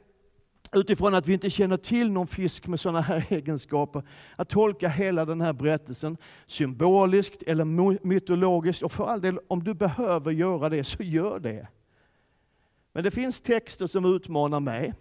utifrån 0.72 1.14
att 1.14 1.26
vi 1.26 1.32
inte 1.32 1.50
känner 1.50 1.76
till 1.76 2.10
någon 2.10 2.26
fisk 2.26 2.66
med 2.66 2.80
sådana 2.80 3.00
här 3.00 3.26
egenskaper, 3.32 4.02
att 4.36 4.48
tolka 4.48 4.88
hela 4.88 5.24
den 5.24 5.40
här 5.40 5.52
berättelsen 5.52 6.16
symboliskt 6.46 7.42
eller 7.42 7.64
mytologiskt. 8.06 8.82
Och 8.82 8.92
för 8.92 9.06
all 9.06 9.20
del, 9.20 9.38
om 9.48 9.64
du 9.64 9.74
behöver 9.74 10.30
göra 10.30 10.68
det, 10.68 10.84
så 10.84 11.02
gör 11.02 11.38
det. 11.38 11.68
Men 12.92 13.04
det 13.04 13.10
finns 13.10 13.40
texter 13.40 13.86
som 13.86 14.04
utmanar 14.04 14.60
mig. 14.60 14.94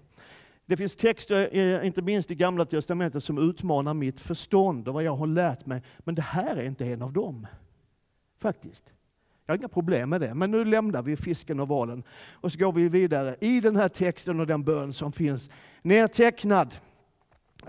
Det 0.66 0.78
finns 0.78 0.96
texter, 0.96 1.50
eh, 1.58 1.88
inte 1.88 2.02
minst 2.02 2.32
i 2.32 2.36
Gamla 2.36 2.66
Testamentet, 2.66 3.24
som 3.24 3.50
utmanar 3.50 3.94
mitt 3.94 4.20
förstånd 4.20 4.88
och 4.88 4.94
vad 4.94 5.04
jag 5.04 5.16
har 5.16 5.28
lärt 5.28 5.66
mig. 5.66 5.82
Men 6.00 6.16
det 6.16 6.22
här 6.22 6.56
är 6.56 6.64
inte 6.64 6.86
en 6.86 7.02
av 7.02 7.14
dem. 7.14 7.48
Faktiskt. 8.40 8.94
Jag 9.52 9.58
har 9.58 9.60
inga 9.60 9.68
problem 9.68 10.10
med 10.10 10.22
det. 10.22 10.34
Men 10.34 10.52
nu 10.52 10.66
lämnar 10.66 11.02
vi 11.02 11.16
fisken 11.16 11.60
och 11.60 11.68
valen 11.68 12.04
och 12.34 12.52
så 12.52 12.60
går 12.60 12.72
vi 12.72 12.90
vidare 12.90 13.36
i 13.40 13.60
den 13.60 13.76
här 13.76 13.90
texten 13.90 14.40
och 14.40 14.48
den 14.48 14.64
bön 14.64 14.94
som 14.94 15.12
finns 15.12 15.50
nedtecknad. 15.82 16.76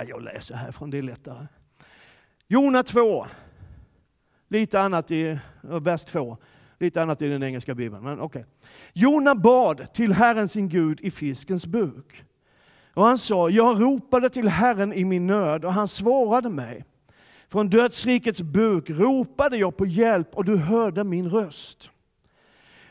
Jag 0.08 0.22
läser 0.22 0.54
härifrån, 0.54 0.90
det 0.90 0.98
är 0.98 1.02
lättare. 1.02 1.46
Jona 2.48 2.82
2, 2.82 3.26
lite 4.48 4.80
annat 4.80 5.10
i 5.10 5.28
eh, 5.28 5.38
vers 5.62 6.04
2, 6.04 6.36
lite 6.78 7.02
annat 7.02 7.22
i 7.22 7.28
den 7.28 7.42
engelska 7.42 7.74
bibeln. 7.74 8.04
Men 8.04 8.20
okay. 8.20 8.44
Jona 8.92 9.34
bad 9.34 9.92
till 9.92 10.12
Herren 10.12 10.48
sin 10.48 10.68
Gud 10.68 11.00
i 11.00 11.10
fiskens 11.10 11.66
buk. 11.66 12.24
Och 12.94 13.04
han 13.04 13.18
sa, 13.18 13.50
jag 13.50 13.80
ropade 13.80 14.30
till 14.30 14.48
Herren 14.48 14.92
i 14.92 15.04
min 15.04 15.26
nöd 15.26 15.64
och 15.64 15.72
han 15.72 15.88
svarade 15.88 16.48
mig. 16.48 16.84
Från 17.52 17.70
dödsrikets 17.70 18.42
buk 18.42 18.90
ropade 18.90 19.56
jag 19.56 19.76
på 19.76 19.86
hjälp 19.86 20.28
och 20.34 20.44
du 20.44 20.56
hörde 20.56 21.04
min 21.04 21.30
röst. 21.30 21.90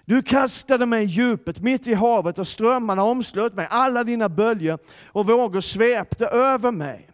Du 0.05 0.21
kastade 0.21 0.85
mig 0.85 1.03
i 1.03 1.07
djupet, 1.07 1.61
mitt 1.61 1.87
i 1.87 1.93
havet 1.93 2.39
och 2.39 2.47
strömmarna 2.47 3.03
omslöt 3.03 3.53
mig. 3.53 3.67
Alla 3.69 4.03
dina 4.03 4.29
böljor 4.29 4.79
och 5.05 5.27
vågor 5.27 5.61
svepte 5.61 6.27
över 6.27 6.71
mig. 6.71 7.09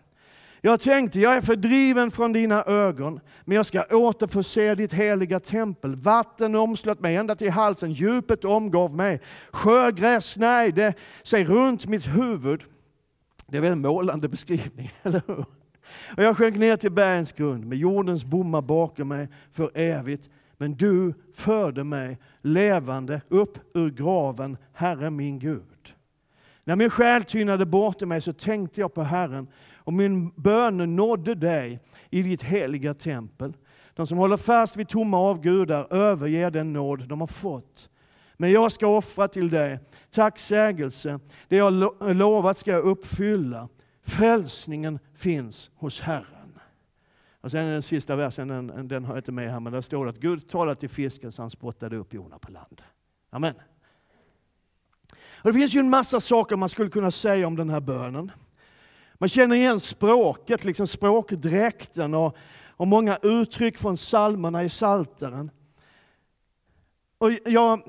Jag 0.62 0.80
tänkte, 0.80 1.20
jag 1.20 1.38
är 1.38 1.42
fördriven 1.42 2.12
från 2.12 2.34
dina 2.34 2.63
ögon, 2.63 3.20
men 3.46 3.56
jag 3.56 3.66
ska 3.66 3.84
återförse 3.84 4.50
se 4.50 4.75
ditt 4.75 4.94
heliga 4.94 5.39
tempel. 5.39 5.96
Vatten 5.96 6.56
omslöt 6.56 7.00
mig 7.00 7.16
ända 7.16 7.36
till 7.36 7.51
halsen, 7.51 7.92
djupet 7.92 8.46
omgav 8.46 8.96
mig. 8.96 9.22
Sjögräs 9.51 10.32
snärjde 10.32 10.94
sig 11.24 11.46
runt 11.46 11.86
mitt 11.86 12.08
huvud. 12.08 12.63
Det 13.46 13.58
är 13.58 13.62
väl 13.62 13.72
en 13.72 13.82
målande 13.82 14.27
beskrivning, 14.27 14.92
eller 15.04 15.22
hur? 15.27 15.46
Och 16.17 16.24
jag 16.24 16.38
sjönk 16.38 16.56
ner 16.56 16.77
till 16.77 16.91
bergens 16.91 17.32
grund 17.32 17.65
med 17.65 17.77
jordens 17.77 18.25
bommar 18.25 18.62
bakom 18.62 19.08
mig 19.08 19.27
för 19.51 19.72
evigt. 19.77 20.29
Men 20.58 20.75
du 20.75 21.13
förde 21.34 21.84
mig 21.84 22.17
levande 22.41 23.22
upp 23.27 23.58
ur 23.74 23.89
graven, 23.89 24.58
Herre 24.74 25.10
min 25.10 25.39
Gud. 25.39 25.94
När 26.63 26.75
min 26.75 26.89
själ 26.89 27.24
tynade 27.24 27.65
bort 27.65 28.01
i 28.01 28.06
mig 28.06 28.22
så 28.22 28.34
tänkte 28.34 28.82
jag 28.82 28.94
på 28.94 29.03
Herren 29.03 29.48
och 29.75 29.94
min 29.94 30.29
bön 30.36 30.96
nådde 30.96 31.36
dig 31.36 31.79
i 32.10 32.22
ditt 32.22 32.44
heliga 32.44 32.94
tempel. 32.94 33.53
De 33.94 34.08
som 34.08 34.17
håller 34.17 34.38
fast 34.38 34.77
vid 34.77 34.88
tomma 34.88 35.17
avgudar 35.17 35.94
överger 35.94 36.51
den 36.51 36.74
nåd 36.74 37.08
de 37.08 37.20
har 37.20 37.27
fått. 37.27 37.89
Men 38.38 38.51
jag 38.51 38.72
ska 38.72 38.88
offra 38.88 39.27
till 39.27 39.50
dig 39.50 39.79
tacksägelse. 40.12 41.20
Det 41.48 41.56
jag 41.56 41.74
lovat 42.01 42.58
ska 42.58 42.72
jag 42.72 42.84
uppfylla. 42.84 43.67
Frälsningen 44.08 45.00
finns 45.14 45.72
hos 45.76 46.02
Herren. 46.02 46.60
Och 47.42 47.52
sen 47.52 47.66
den 47.66 47.82
sista 47.82 48.16
versen, 48.16 48.48
den, 48.48 48.88
den 48.88 49.06
har 49.06 49.14
jag 49.14 49.20
inte 49.20 49.32
med 49.32 49.52
här, 49.52 49.60
men 49.60 49.74
där 49.74 49.82
står 49.82 50.06
det 50.06 50.10
att 50.10 50.18
Gud 50.18 50.50
talade 50.50 50.80
till 50.80 50.90
fisken 50.90 51.32
så 51.32 51.42
han 51.42 51.50
spottade 51.50 51.98
upp 51.98 52.14
Jona 52.14 52.40
på 52.40 52.52
land. 52.52 52.82
Amen. 53.30 53.56
Och 55.14 55.50
det 55.50 55.54
finns 55.54 55.76
ju 55.76 55.80
en 55.80 55.90
massa 55.90 56.20
saker 56.20 56.56
man 56.56 56.70
skulle 56.70 56.90
kunna 56.90 57.12
säga 57.12 57.48
om 57.48 57.56
den 57.56 57.70
här 57.70 57.80
bönen. 57.80 58.32
Man 59.14 59.30
känner 59.30 59.56
igen 59.56 59.80
språket, 59.80 60.66
liksom 60.66 60.88
språkdräkten 60.88 62.14
och, 62.14 62.38
och 62.70 62.88
många 62.88 63.18
uttryck 63.22 63.78
från 63.78 63.96
psalmerna 63.96 64.64
i 64.64 64.70
Salteren. 64.70 65.52
Och 67.18 67.32
jag, 67.46 67.82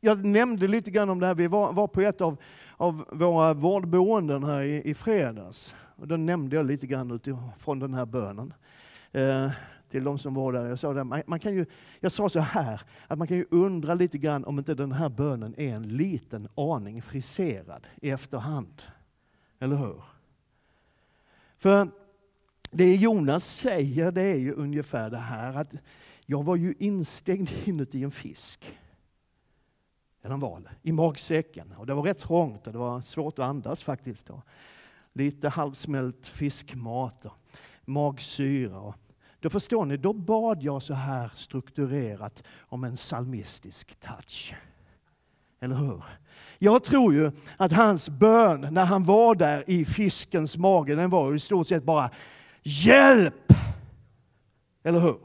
jag 0.00 0.24
nämnde 0.24 0.68
lite 0.68 0.90
grann 0.90 1.10
om 1.10 1.20
det 1.20 1.26
här, 1.26 1.34
vi 1.34 1.46
var, 1.46 1.72
var 1.72 1.86
på 1.86 2.00
ett 2.00 2.20
av 2.20 2.36
av 2.78 3.04
våra 3.12 3.54
vårdboenden 3.54 4.44
här 4.44 4.62
i, 4.62 4.90
i 4.90 4.94
fredags. 4.94 5.76
Och 5.96 6.08
då 6.08 6.16
nämnde 6.16 6.56
jag 6.56 6.66
lite 6.66 6.86
grann 6.86 7.10
utifrån 7.10 7.78
den 7.78 7.94
här 7.94 8.06
bönen. 8.06 8.54
Eh, 9.12 9.50
till 9.90 10.04
de 10.04 10.18
som 10.18 10.34
var 10.34 10.52
där. 10.52 10.66
Jag 10.66 10.78
sa, 10.78 10.92
det, 10.92 11.04
man, 11.04 11.22
man, 11.26 11.40
kan 11.40 11.54
ju, 11.54 11.66
jag 12.00 12.12
sa 12.12 12.28
så 12.28 12.40
här, 12.40 12.80
att 13.06 13.18
man 13.18 13.28
kan 13.28 13.36
ju 13.36 13.44
undra 13.50 13.94
lite 13.94 14.18
grann 14.18 14.44
om 14.44 14.58
inte 14.58 14.74
den 14.74 14.92
här 14.92 15.08
bönen 15.08 15.54
är 15.56 15.74
en 15.74 15.96
liten 15.96 16.48
aning 16.54 17.02
friserad 17.02 17.86
i 18.02 18.10
efterhand. 18.10 18.82
Eller 19.58 19.76
hur? 19.76 20.02
För 21.58 21.88
det 22.70 22.94
Jonas 22.94 23.56
säger 23.56 24.12
det 24.12 24.22
är 24.22 24.36
ju 24.36 24.52
ungefär 24.52 25.10
det 25.10 25.18
här 25.18 25.54
att 25.54 25.74
jag 26.26 26.44
var 26.44 26.56
ju 26.56 26.74
instängd 26.78 27.50
inuti 27.64 28.02
en 28.02 28.10
fisk 28.10 28.78
eller 30.22 30.34
en 30.34 30.40
val, 30.40 30.68
i 30.82 30.92
magsäcken. 30.92 31.74
Och 31.78 31.86
det 31.86 31.94
var 31.94 32.02
rätt 32.02 32.18
trångt 32.18 32.66
och 32.66 32.72
det 32.72 32.78
var 32.78 33.00
svårt 33.00 33.38
att 33.38 33.44
andas 33.44 33.82
faktiskt. 33.82 34.26
Då. 34.26 34.42
lite 35.12 35.48
halvsmält 35.48 36.26
fiskmat 36.26 37.24
och 37.24 37.32
magsyra. 37.84 38.80
Och 38.80 38.96
då 39.40 39.50
förstår 39.50 39.84
ni, 39.84 39.96
då 39.96 40.12
bad 40.12 40.62
jag 40.62 40.82
så 40.82 40.94
här 40.94 41.32
strukturerat 41.34 42.42
om 42.60 42.84
en 42.84 42.96
psalmistisk 42.96 44.00
touch. 44.00 44.54
Eller 45.60 45.76
hur? 45.76 46.02
Jag 46.58 46.84
tror 46.84 47.14
ju 47.14 47.32
att 47.56 47.72
hans 47.72 48.08
bön 48.08 48.60
när 48.70 48.84
han 48.84 49.04
var 49.04 49.34
där 49.34 49.64
i 49.70 49.84
fiskens 49.84 50.56
mage, 50.56 50.94
den 50.94 51.10
var 51.10 51.34
i 51.34 51.38
stort 51.38 51.68
sett 51.68 51.84
bara 51.84 52.10
Hjälp! 52.62 53.52
Eller 54.82 55.00
hur? 55.00 55.18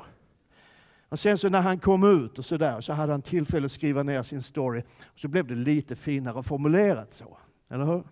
Och 1.13 1.19
sen 1.19 1.37
så 1.37 1.49
när 1.49 1.61
han 1.61 1.79
kom 1.79 2.03
ut 2.03 2.39
och 2.39 2.45
så 2.45 2.57
där, 2.57 2.81
så 2.81 2.93
hade 2.93 3.13
han 3.13 3.21
tillfälle 3.21 3.65
att 3.65 3.71
skriva 3.71 4.03
ner 4.03 4.23
sin 4.23 4.41
story. 4.41 4.83
Och 5.03 5.19
så 5.19 5.27
blev 5.27 5.47
det 5.47 5.55
lite 5.55 5.95
finare 5.95 6.43
formulerat 6.43 7.13
så. 7.13 7.37
Eller 7.69 7.85
hur? 7.85 8.03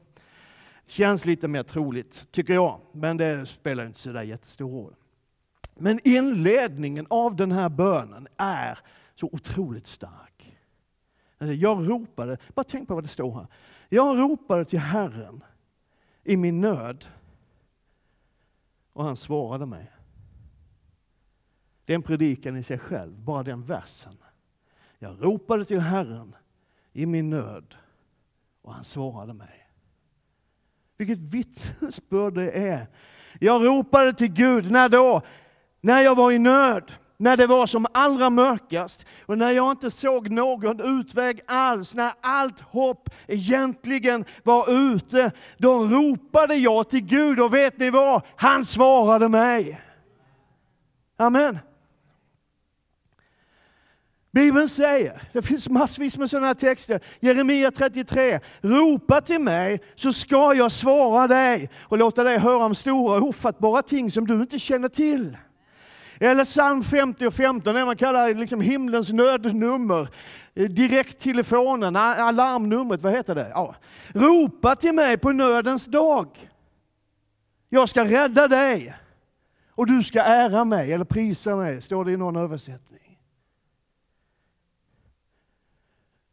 Känns 0.88 1.26
lite 1.26 1.48
mer 1.48 1.64
troligt, 1.64 2.32
tycker 2.32 2.54
jag. 2.54 2.80
Men 2.92 3.18
det 3.18 3.46
spelar 3.46 3.86
inte 3.86 4.00
så 4.00 4.12
där 4.12 4.24
jättestor 4.24 4.72
roll. 4.72 4.96
Men 5.76 6.00
inledningen 6.04 7.08
av 7.10 7.36
den 7.36 7.52
här 7.52 7.70
bönen 7.70 8.28
är 8.38 8.80
så 9.16 9.30
otroligt 9.32 9.88
stark. 9.88 10.58
Eh, 11.40 11.52
jag 11.52 11.90
ropade, 11.90 12.38
bara 12.54 12.64
tänk 12.64 12.88
på 12.88 12.96
vad 12.96 13.04
det 13.04 13.08
står 13.08 13.34
här. 13.34 13.48
Jag 13.90 14.20
ropade 14.20 14.66
till 14.66 14.80
Herren 14.80 15.44
i 16.24 16.38
min 16.38 16.62
nöd 16.62 17.06
och 18.94 19.04
han 19.04 19.16
svarade 19.16 19.66
mig. 19.66 19.92
Det 21.86 21.94
är 21.94 21.96
en 21.96 22.04
predikan 22.04 22.58
i 22.58 22.64
sig 22.64 22.80
själv, 22.80 23.20
bara 23.20 23.44
den 23.44 23.64
versen. 23.64 24.18
Jag 25.00 25.24
ropade 25.24 25.66
till 25.66 25.80
Herren 25.80 26.36
i 26.94 27.06
min 27.06 27.30
nöd 27.30 27.76
och 28.62 28.74
han 28.74 28.84
svarade 28.84 29.34
mig. 29.34 29.68
Vilket 30.98 31.20
vittnesbörd 31.20 32.34
det 32.34 32.52
är. 32.52 32.88
Jag 33.40 33.66
ropade 33.66 34.14
till 34.14 34.34
Gud, 34.34 34.72
när 34.72 34.90
då? 34.90 35.22
När 35.82 36.02
jag 36.02 36.16
var 36.16 36.32
i 36.32 36.40
nöd 36.40 36.92
när 37.22 37.38
det 37.38 37.48
var 37.48 37.66
som 37.66 37.88
allra 37.92 38.30
mörkast 38.30 39.06
och 39.26 39.38
när 39.38 39.52
jag 39.52 39.72
inte 39.72 39.92
såg 39.92 40.30
någon 40.30 41.00
utväg 41.00 41.42
alls, 41.48 41.96
när 41.96 42.14
allt 42.22 42.60
hopp 42.60 43.10
egentligen 43.28 44.26
var 44.44 44.94
ute, 44.94 45.32
då 45.58 45.84
ropade 45.84 46.56
jag 46.56 46.90
till 46.90 47.06
Gud 47.06 47.40
och 47.40 47.54
vet 47.54 47.78
ni 47.78 47.90
vad? 47.90 48.22
Han 48.36 48.66
svarade 48.66 49.30
mig. 49.30 49.82
Amen. 51.18 51.60
Bibeln 54.32 54.70
säger, 54.70 55.22
det 55.34 55.42
finns 55.42 55.70
massvis 55.70 56.18
med 56.18 56.30
sådana 56.30 56.48
här 56.48 56.54
texter, 56.54 57.00
Jeremia 57.20 57.72
33, 57.72 58.40
ropa 58.62 59.22
till 59.22 59.40
mig 59.40 59.82
så 59.96 60.14
ska 60.14 60.54
jag 60.54 60.72
svara 60.72 61.28
dig 61.28 61.70
och 61.82 61.98
låta 61.98 62.24
dig 62.24 62.38
höra 62.38 62.66
om 62.66 62.76
stora 62.76 63.22
ofattbara 63.22 63.82
ting 63.82 64.12
som 64.12 64.28
du 64.28 64.34
inte 64.34 64.60
känner 64.60 64.90
till. 64.90 65.38
Eller 66.20 66.46
psalm 66.46 66.84
50 66.84 67.28
och 67.28 67.34
15, 67.34 67.76
det 67.76 67.86
man 67.86 67.98
kallar 67.98 68.34
liksom 68.34 68.62
himlens 68.62 69.10
nödnummer. 69.10 70.08
Eh, 70.56 70.70
direkttelefonen, 70.70 71.96
alarmnumret, 71.96 73.02
vad 73.02 73.14
heter 73.14 73.36
det? 73.36 73.52
Ja. 73.54 73.76
Ropa 74.14 74.76
till 74.76 74.94
mig 74.94 75.18
på 75.18 75.32
nödens 75.32 75.86
dag. 75.86 76.50
Jag 77.70 77.90
ska 77.90 78.04
rädda 78.06 78.48
dig 78.48 78.96
och 79.70 79.88
du 79.88 80.04
ska 80.04 80.22
ära 80.22 80.66
mig 80.66 80.94
eller 80.94 81.06
prisa 81.06 81.56
mig, 81.56 81.82
står 81.82 82.06
det 82.06 82.12
i 82.12 82.18
någon 82.18 82.36
översättning. 82.36 83.11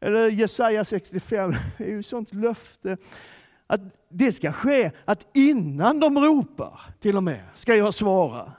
Eller 0.01 0.29
Jesaja 0.29 0.85
65, 0.85 1.55
det 1.79 1.85
är 1.85 1.89
ju 1.89 2.03
sånt 2.03 2.35
löfte 2.35 2.97
att 3.67 3.81
det 4.09 4.33
ska 4.33 4.53
ske 4.53 4.91
att 5.05 5.27
innan 5.35 6.01
de 6.01 6.19
ropar, 6.19 6.81
till 7.01 7.17
och 7.17 7.23
med, 7.23 7.41
ska 7.55 7.75
jag 7.75 7.95
svara. 7.95 8.53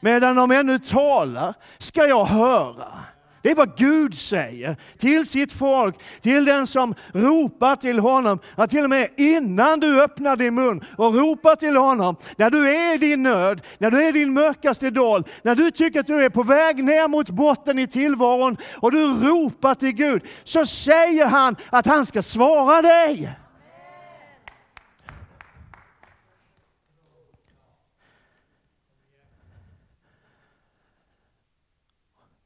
Medan 0.00 0.36
de 0.36 0.50
ännu 0.50 0.78
talar 0.78 1.54
ska 1.78 2.06
jag 2.06 2.24
höra. 2.24 2.98
Det 3.42 3.50
är 3.50 3.54
vad 3.54 3.76
Gud 3.76 4.18
säger 4.18 4.76
till 4.98 5.26
sitt 5.26 5.52
folk, 5.52 5.96
till 6.20 6.44
den 6.44 6.66
som 6.66 6.94
ropar 7.12 7.76
till 7.76 7.98
honom. 7.98 8.38
Att 8.54 8.70
till 8.70 8.84
och 8.84 8.90
med 8.90 9.08
innan 9.16 9.80
du 9.80 10.02
öppnar 10.02 10.36
din 10.36 10.54
mun 10.54 10.84
och 10.96 11.14
ropar 11.14 11.56
till 11.56 11.76
honom, 11.76 12.16
när 12.36 12.50
du 12.50 12.70
är 12.70 12.94
i 12.94 12.98
din 12.98 13.22
nöd, 13.22 13.60
när 13.78 13.90
du 13.90 14.04
är 14.04 14.08
i 14.08 14.12
din 14.12 14.32
mörkaste 14.32 14.90
dal, 14.90 15.24
när 15.42 15.54
du 15.54 15.70
tycker 15.70 16.00
att 16.00 16.06
du 16.06 16.24
är 16.24 16.28
på 16.28 16.42
väg 16.42 16.84
ner 16.84 17.08
mot 17.08 17.30
botten 17.30 17.78
i 17.78 17.86
tillvaron 17.86 18.56
och 18.76 18.92
du 18.92 19.06
ropar 19.06 19.74
till 19.74 19.92
Gud, 19.92 20.22
så 20.44 20.66
säger 20.66 21.26
han 21.26 21.56
att 21.70 21.86
han 21.86 22.06
ska 22.06 22.22
svara 22.22 22.82
dig. 22.82 23.41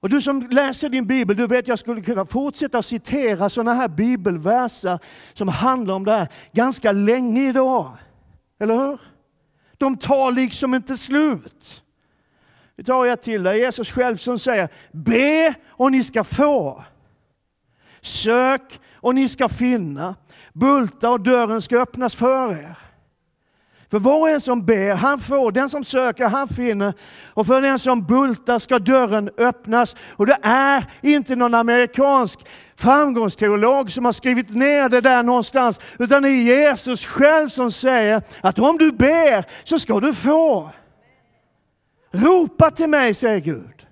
Och 0.07 0.11
du 0.11 0.23
som 0.23 0.49
läser 0.51 0.89
din 0.89 1.07
bibel, 1.07 1.37
du 1.37 1.47
vet 1.47 1.59
att 1.59 1.69
jag 1.69 1.79
skulle 1.79 2.03
kunna 2.03 2.27
fortsätta 2.27 2.83
citera 2.83 3.49
sådana 3.49 3.75
här 3.75 3.89
bibelverser 3.89 4.99
som 5.35 5.49
handlar 5.49 5.95
om 5.95 6.05
det 6.05 6.13
här 6.13 6.29
ganska 6.53 6.93
länge 6.93 7.49
idag. 7.49 7.97
Eller 8.61 8.75
hur? 8.75 8.99
De 9.77 9.97
tar 9.97 10.33
liksom 10.33 10.75
inte 10.75 10.97
slut. 10.97 11.83
Vi 12.77 12.85
tar 12.85 13.07
ett 13.07 13.23
till 13.23 13.43
där 13.43 13.55
Jesus 13.55 13.91
själv 13.91 14.17
som 14.17 14.39
säger, 14.39 14.69
be 14.93 15.55
och 15.69 15.93
ni 15.93 16.05
ska 16.05 16.25
få. 16.25 16.85
Sök 18.01 18.81
och 18.95 19.15
ni 19.15 19.29
ska 19.29 19.49
finna. 19.49 20.15
Bulta 20.53 21.11
och 21.11 21.21
dörren 21.21 21.63
ska 21.63 21.79
öppnas 21.79 22.15
för 22.15 22.53
er. 22.53 22.86
För 23.91 23.99
var 23.99 24.21
och 24.21 24.29
en 24.29 24.41
som 24.41 24.65
ber, 24.65 24.95
han 24.95 25.19
får. 25.19 25.53
Den 25.53 25.69
som 25.69 25.85
söker, 25.85 26.29
han 26.29 26.49
finner. 26.49 26.95
Och 27.35 27.47
för 27.47 27.63
den 27.63 27.79
som 27.79 28.07
bultar 28.07 28.59
ska 28.59 28.79
dörren 28.79 29.31
öppnas. 29.39 29.97
Och 30.09 30.27
det 30.27 30.39
är 30.43 30.85
inte 31.03 31.37
någon 31.37 31.55
amerikansk 31.55 32.41
framgångsteolog 32.77 33.91
som 33.91 34.05
har 34.05 34.13
skrivit 34.13 34.51
ner 34.51 34.89
det 34.89 35.01
där 35.01 35.23
någonstans, 35.23 35.81
utan 35.99 36.23
det 36.23 36.29
är 36.29 36.43
Jesus 36.43 37.07
själv 37.07 37.49
som 37.49 37.73
säger 37.73 38.23
att 38.41 38.59
om 38.59 38.79
du 38.79 38.93
ber 38.93 39.45
så 39.65 39.79
ska 39.79 40.01
du 40.01 40.15
få. 40.15 40.71
Ropa 42.11 42.71
till 42.71 42.89
mig, 42.89 43.15
säger 43.15 43.41
Gud. 43.41 43.87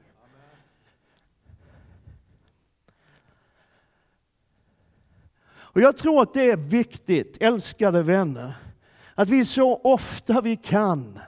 Och 5.75 5.81
jag 5.81 5.97
tror 5.97 6.23
att 6.23 6.35
det 6.35 6.51
är 6.51 6.57
viktigt, 6.57 7.37
älskade 7.41 8.03
vänner, 8.03 8.55
att 9.15 9.29
vi 9.29 9.45
så 9.45 9.81
ofta 9.85 10.41
vi 10.41 10.57
kan 10.57 11.19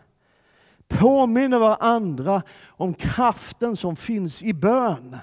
påminner 0.89 1.59
varandra 1.59 2.43
om 2.69 2.95
kraften 2.95 3.77
som 3.77 3.97
finns 3.97 4.43
i 4.43 4.53
bön. 4.53 5.17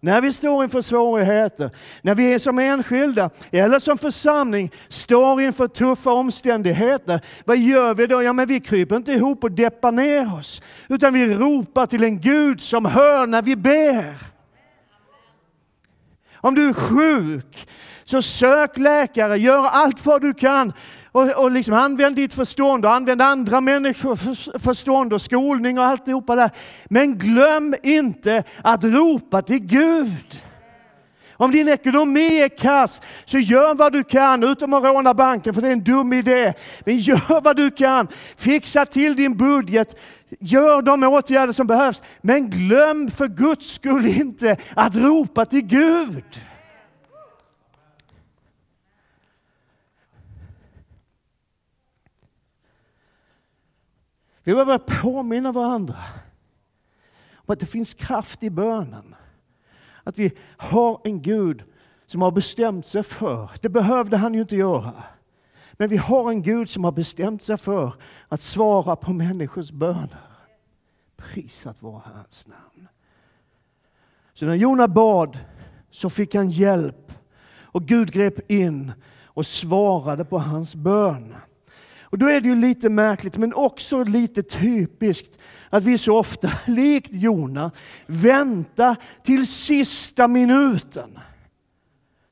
När 0.00 0.20
vi 0.20 0.32
står 0.32 0.64
inför 0.64 0.82
svårigheter, 0.82 1.70
när 2.02 2.14
vi 2.14 2.34
är 2.34 2.38
som 2.38 2.58
enskilda 2.58 3.30
eller 3.50 3.78
som 3.78 3.98
församling 3.98 4.70
står 4.88 5.42
inför 5.42 5.68
tuffa 5.68 6.12
omständigheter, 6.12 7.20
vad 7.44 7.58
gör 7.58 7.94
vi 7.94 8.06
då? 8.06 8.22
Ja, 8.22 8.32
men 8.32 8.48
vi 8.48 8.60
kryper 8.60 8.96
inte 8.96 9.12
ihop 9.12 9.44
och 9.44 9.52
deppar 9.52 9.92
ner 9.92 10.34
oss, 10.34 10.62
utan 10.88 11.14
vi 11.14 11.34
ropar 11.34 11.86
till 11.86 12.04
en 12.04 12.20
Gud 12.20 12.60
som 12.60 12.84
hör 12.84 13.26
när 13.26 13.42
vi 13.42 13.56
ber. 13.56 14.16
Om 16.34 16.54
du 16.54 16.68
är 16.68 16.72
sjuk, 16.72 17.68
så 18.04 18.22
sök 18.22 18.78
läkare, 18.78 19.36
gör 19.36 19.66
allt 19.66 20.06
vad 20.06 20.22
du 20.22 20.34
kan 20.34 20.72
och, 21.12 21.30
och 21.30 21.50
liksom 21.50 21.74
använd 21.74 22.16
ditt 22.16 22.34
förstånd 22.34 22.84
och 22.84 22.94
använd 22.94 23.22
andra 23.22 23.60
människors 23.60 24.48
förstånd 24.58 25.12
och 25.12 25.22
skolning 25.22 25.78
och 25.78 25.84
alltihopa 25.84 26.36
där. 26.36 26.50
Men 26.84 27.18
glöm 27.18 27.74
inte 27.82 28.44
att 28.62 28.84
ropa 28.84 29.42
till 29.42 29.58
Gud. 29.58 30.42
Om 31.32 31.50
din 31.50 31.68
ekonomi 31.68 32.40
är 32.40 32.48
kass, 32.48 33.00
så 33.24 33.38
gör 33.38 33.74
vad 33.74 33.92
du 33.92 34.04
kan, 34.04 34.42
utom 34.42 34.74
att 34.74 34.84
råna 34.84 35.14
banken, 35.14 35.54
för 35.54 35.62
det 35.62 35.68
är 35.68 35.72
en 35.72 35.84
dum 35.84 36.12
idé. 36.12 36.54
Men 36.84 36.96
gör 36.96 37.40
vad 37.40 37.56
du 37.56 37.70
kan, 37.70 38.08
fixa 38.36 38.86
till 38.86 39.16
din 39.16 39.36
budget, 39.36 39.98
gör 40.40 40.82
de 40.82 41.02
åtgärder 41.02 41.52
som 41.52 41.66
behövs. 41.66 42.02
Men 42.20 42.50
glöm 42.50 43.10
för 43.10 43.28
Guds 43.28 43.74
skull 43.74 44.06
inte 44.06 44.56
att 44.74 44.96
ropa 44.96 45.44
till 45.44 45.62
Gud. 45.62 46.24
Vi 54.44 54.52
behöver 54.52 54.78
påminna 54.78 55.52
varandra 55.52 55.96
om 57.34 57.52
att 57.52 57.60
det 57.60 57.66
finns 57.66 57.94
kraft 57.94 58.42
i 58.42 58.50
bönen. 58.50 59.14
Att 60.04 60.18
vi 60.18 60.32
har 60.56 61.00
en 61.04 61.22
Gud 61.22 61.62
som 62.06 62.22
har 62.22 62.30
bestämt 62.30 62.86
sig 62.86 63.02
för, 63.02 63.50
det 63.60 63.68
behövde 63.68 64.16
han 64.16 64.34
ju 64.34 64.40
inte 64.40 64.56
göra, 64.56 65.02
men 65.72 65.88
vi 65.88 65.96
har 65.96 66.30
en 66.30 66.42
Gud 66.42 66.70
som 66.70 66.84
har 66.84 66.92
bestämt 66.92 67.42
sig 67.42 67.56
för 67.56 67.94
att 68.28 68.40
svara 68.40 68.96
på 68.96 69.12
människors 69.12 69.70
böner. 69.70 70.20
Prisat 71.16 71.82
vara 71.82 72.02
hans 72.14 72.46
namn. 72.46 72.88
Så 74.34 74.46
när 74.46 74.54
Jona 74.54 74.88
bad 74.88 75.38
så 75.90 76.10
fick 76.10 76.34
han 76.34 76.50
hjälp 76.50 77.12
och 77.60 77.84
Gud 77.84 78.12
grep 78.12 78.50
in 78.50 78.92
och 79.24 79.46
svarade 79.46 80.24
på 80.24 80.38
hans 80.38 80.74
bön. 80.74 81.34
Och 82.12 82.18
då 82.18 82.26
är 82.26 82.40
det 82.40 82.48
ju 82.48 82.54
lite 82.54 82.88
märkligt, 82.88 83.36
men 83.36 83.54
också 83.54 84.04
lite 84.04 84.42
typiskt, 84.42 85.38
att 85.70 85.84
vi 85.84 85.98
så 85.98 86.18
ofta, 86.18 86.50
likt 86.66 87.12
Jona, 87.12 87.70
väntar 88.06 88.96
till 89.22 89.46
sista 89.46 90.28
minuten. 90.28 91.18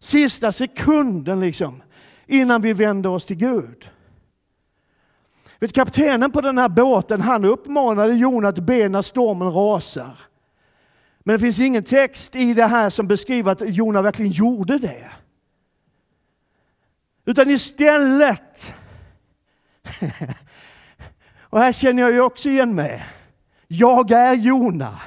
Sista 0.01 0.53
sekunden 0.53 1.41
liksom, 1.41 1.83
innan 2.27 2.63
vi 2.63 2.73
vänder 2.73 3.11
oss 3.11 3.27
till 3.27 3.37
Gud. 3.37 3.91
Vet, 5.61 5.73
kaptenen 5.73 6.33
på 6.33 6.41
den 6.41 6.59
här 6.59 6.69
båten 6.69 7.21
han 7.21 7.45
uppmanade 7.45 8.15
Jona 8.15 8.49
att 8.49 8.59
be 8.59 8.89
när 8.89 9.03
stormen 9.03 9.53
rasar. 9.53 10.19
Men 11.21 11.33
det 11.33 11.41
finns 11.41 11.61
ingen 11.61 11.85
text 11.85 12.37
i 12.37 12.55
det 12.55 12.67
här 12.67 12.91
som 12.91 13.09
beskriver 13.09 13.53
att 13.53 13.75
Jona 13.75 14.03
verkligen 14.03 14.33
gjorde 14.33 14.79
det. 14.79 15.11
Utan 17.25 17.51
istället 17.51 18.75
Och 21.41 21.59
här 21.59 21.73
känner 21.73 22.03
jag 22.03 22.13
ju 22.13 22.21
också 22.21 22.49
igen 22.49 22.75
mig. 22.75 23.07
Jag 23.69 24.11
är 24.11 24.35
Jona. 24.35 25.01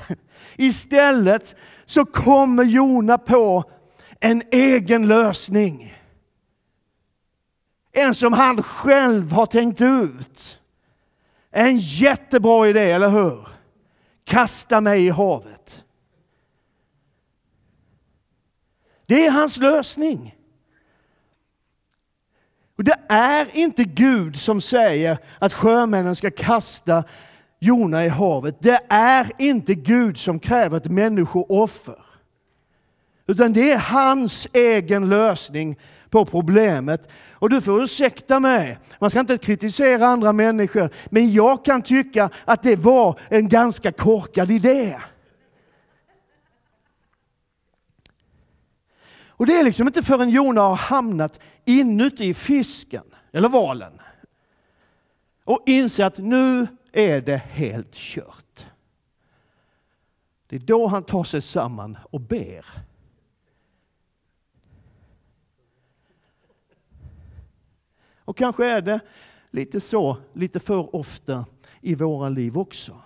Istället 0.56 1.56
så 1.86 2.06
kommer 2.06 2.64
Jona 2.64 3.18
på 3.18 3.64
en 4.20 4.44
egen 4.52 5.08
lösning. 5.08 5.98
En 7.92 8.16
som 8.16 8.34
han 8.34 8.64
själv 8.64 9.32
har 9.32 9.46
tänkt 9.46 9.82
ut. 9.82 10.60
En 11.52 11.78
jättebra 11.78 12.68
idé, 12.68 12.92
eller 12.92 13.10
hur? 13.10 13.48
Kasta 14.24 14.82
mig 14.82 15.06
i 15.06 15.10
havet. 15.10 15.84
Det 19.06 19.26
är 19.26 19.32
hans 19.32 19.58
lösning. 19.58 20.36
Och 22.78 22.84
Det 22.84 22.98
är 23.10 23.58
inte 23.58 23.84
Gud 23.84 24.36
som 24.36 24.62
säger 24.62 25.18
att 25.40 25.54
sjömännen 25.54 26.16
ska 26.16 26.32
kasta 26.32 27.04
Jona 27.60 28.06
i 28.06 28.10
havet. 28.10 28.56
Det 28.60 28.80
är 28.90 29.32
inte 29.38 29.74
Gud 29.74 30.18
som 30.18 30.40
kräver 30.40 30.78
ett 30.78 30.92
människooffer. 30.92 32.06
Utan 33.28 33.54
det 33.54 33.72
är 33.72 33.78
hans 33.78 34.48
egen 34.54 35.10
lösning 35.10 35.78
på 36.10 36.26
problemet. 36.26 37.10
Och 37.32 37.50
du 37.50 37.62
får 37.62 37.84
ursäkta 37.84 38.40
mig, 38.40 38.80
man 39.00 39.10
ska 39.10 39.20
inte 39.20 39.38
kritisera 39.38 40.08
andra 40.08 40.34
människor, 40.34 40.90
men 41.06 41.34
jag 41.34 41.66
kan 41.66 41.82
tycka 41.82 42.30
att 42.46 42.64
det 42.64 42.76
var 42.76 43.20
en 43.30 43.48
ganska 43.48 43.92
korkad 43.92 44.52
idé. 44.52 45.00
Och 49.44 49.48
det 49.48 49.60
är 49.60 49.64
liksom 49.64 49.88
inte 49.88 50.04
förrän 50.04 50.30
Jona 50.30 50.62
har 50.62 50.76
hamnat 50.76 51.40
inuti 51.66 52.34
fisken, 52.34 53.04
eller 53.32 53.50
valen, 53.50 54.02
och 55.44 55.64
inser 55.66 56.06
att 56.06 56.18
nu 56.18 56.68
är 56.92 57.22
det 57.22 57.38
helt 57.38 57.94
kört. 57.94 58.66
Det 60.48 60.56
är 60.56 60.60
då 60.60 60.88
han 60.88 61.04
tar 61.04 61.24
sig 61.24 61.42
samman 61.42 61.98
och 62.12 62.22
ber. 62.22 62.66
Och 68.18 68.38
kanske 68.38 68.70
är 68.70 68.82
det 68.82 69.00
lite 69.52 69.80
så, 69.80 70.18
lite 70.34 70.60
för 70.60 70.96
ofta 70.96 71.46
i 71.82 71.96
våra 71.96 72.30
liv 72.30 72.58
också. 72.58 73.02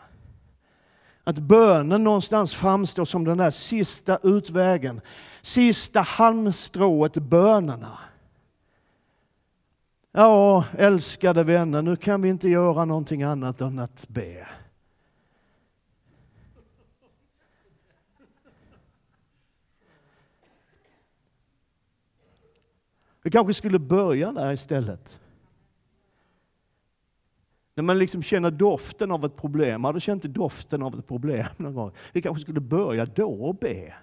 Att 1.28 1.38
bönen 1.38 2.04
någonstans 2.04 2.56
framstår 2.56 3.06
som 3.06 3.24
den 3.24 3.38
där 3.38 3.52
sista 3.52 4.20
utvägen, 4.24 5.02
sista 5.42 6.02
halmstrået, 6.02 7.14
bönerna. 7.14 8.00
Ja, 10.12 10.64
älskade 10.78 11.44
vänner, 11.44 11.82
nu 11.82 11.96
kan 11.96 12.22
vi 12.22 12.30
inte 12.30 12.50
göra 12.50 12.86
någonting 12.86 13.24
annat 13.24 13.62
än 13.62 13.80
att 13.80 14.08
be. 14.08 14.48
Vi 23.22 23.32
kanske 23.32 23.54
skulle 23.54 23.80
börja 23.80 24.32
där 24.32 24.54
istället. 24.54 25.20
När 27.78 27.84
man 27.84 28.00
liksom 28.00 28.24
känner 28.24 28.52
doften 28.52 29.12
av 29.12 29.26
ett 29.26 29.36
problem. 29.36 29.84
Har 29.84 29.94
du 29.94 30.00
känt 30.00 30.24
doften 30.24 30.84
av 30.84 31.00
ett 31.00 31.08
problem 31.08 31.46
någon 31.58 31.74
gång? 31.74 31.92
Vi 32.14 32.22
kanske 32.22 32.42
skulle 32.42 32.60
börja 32.60 33.06
då 33.06 33.30
och 33.30 33.56
be. 33.56 33.94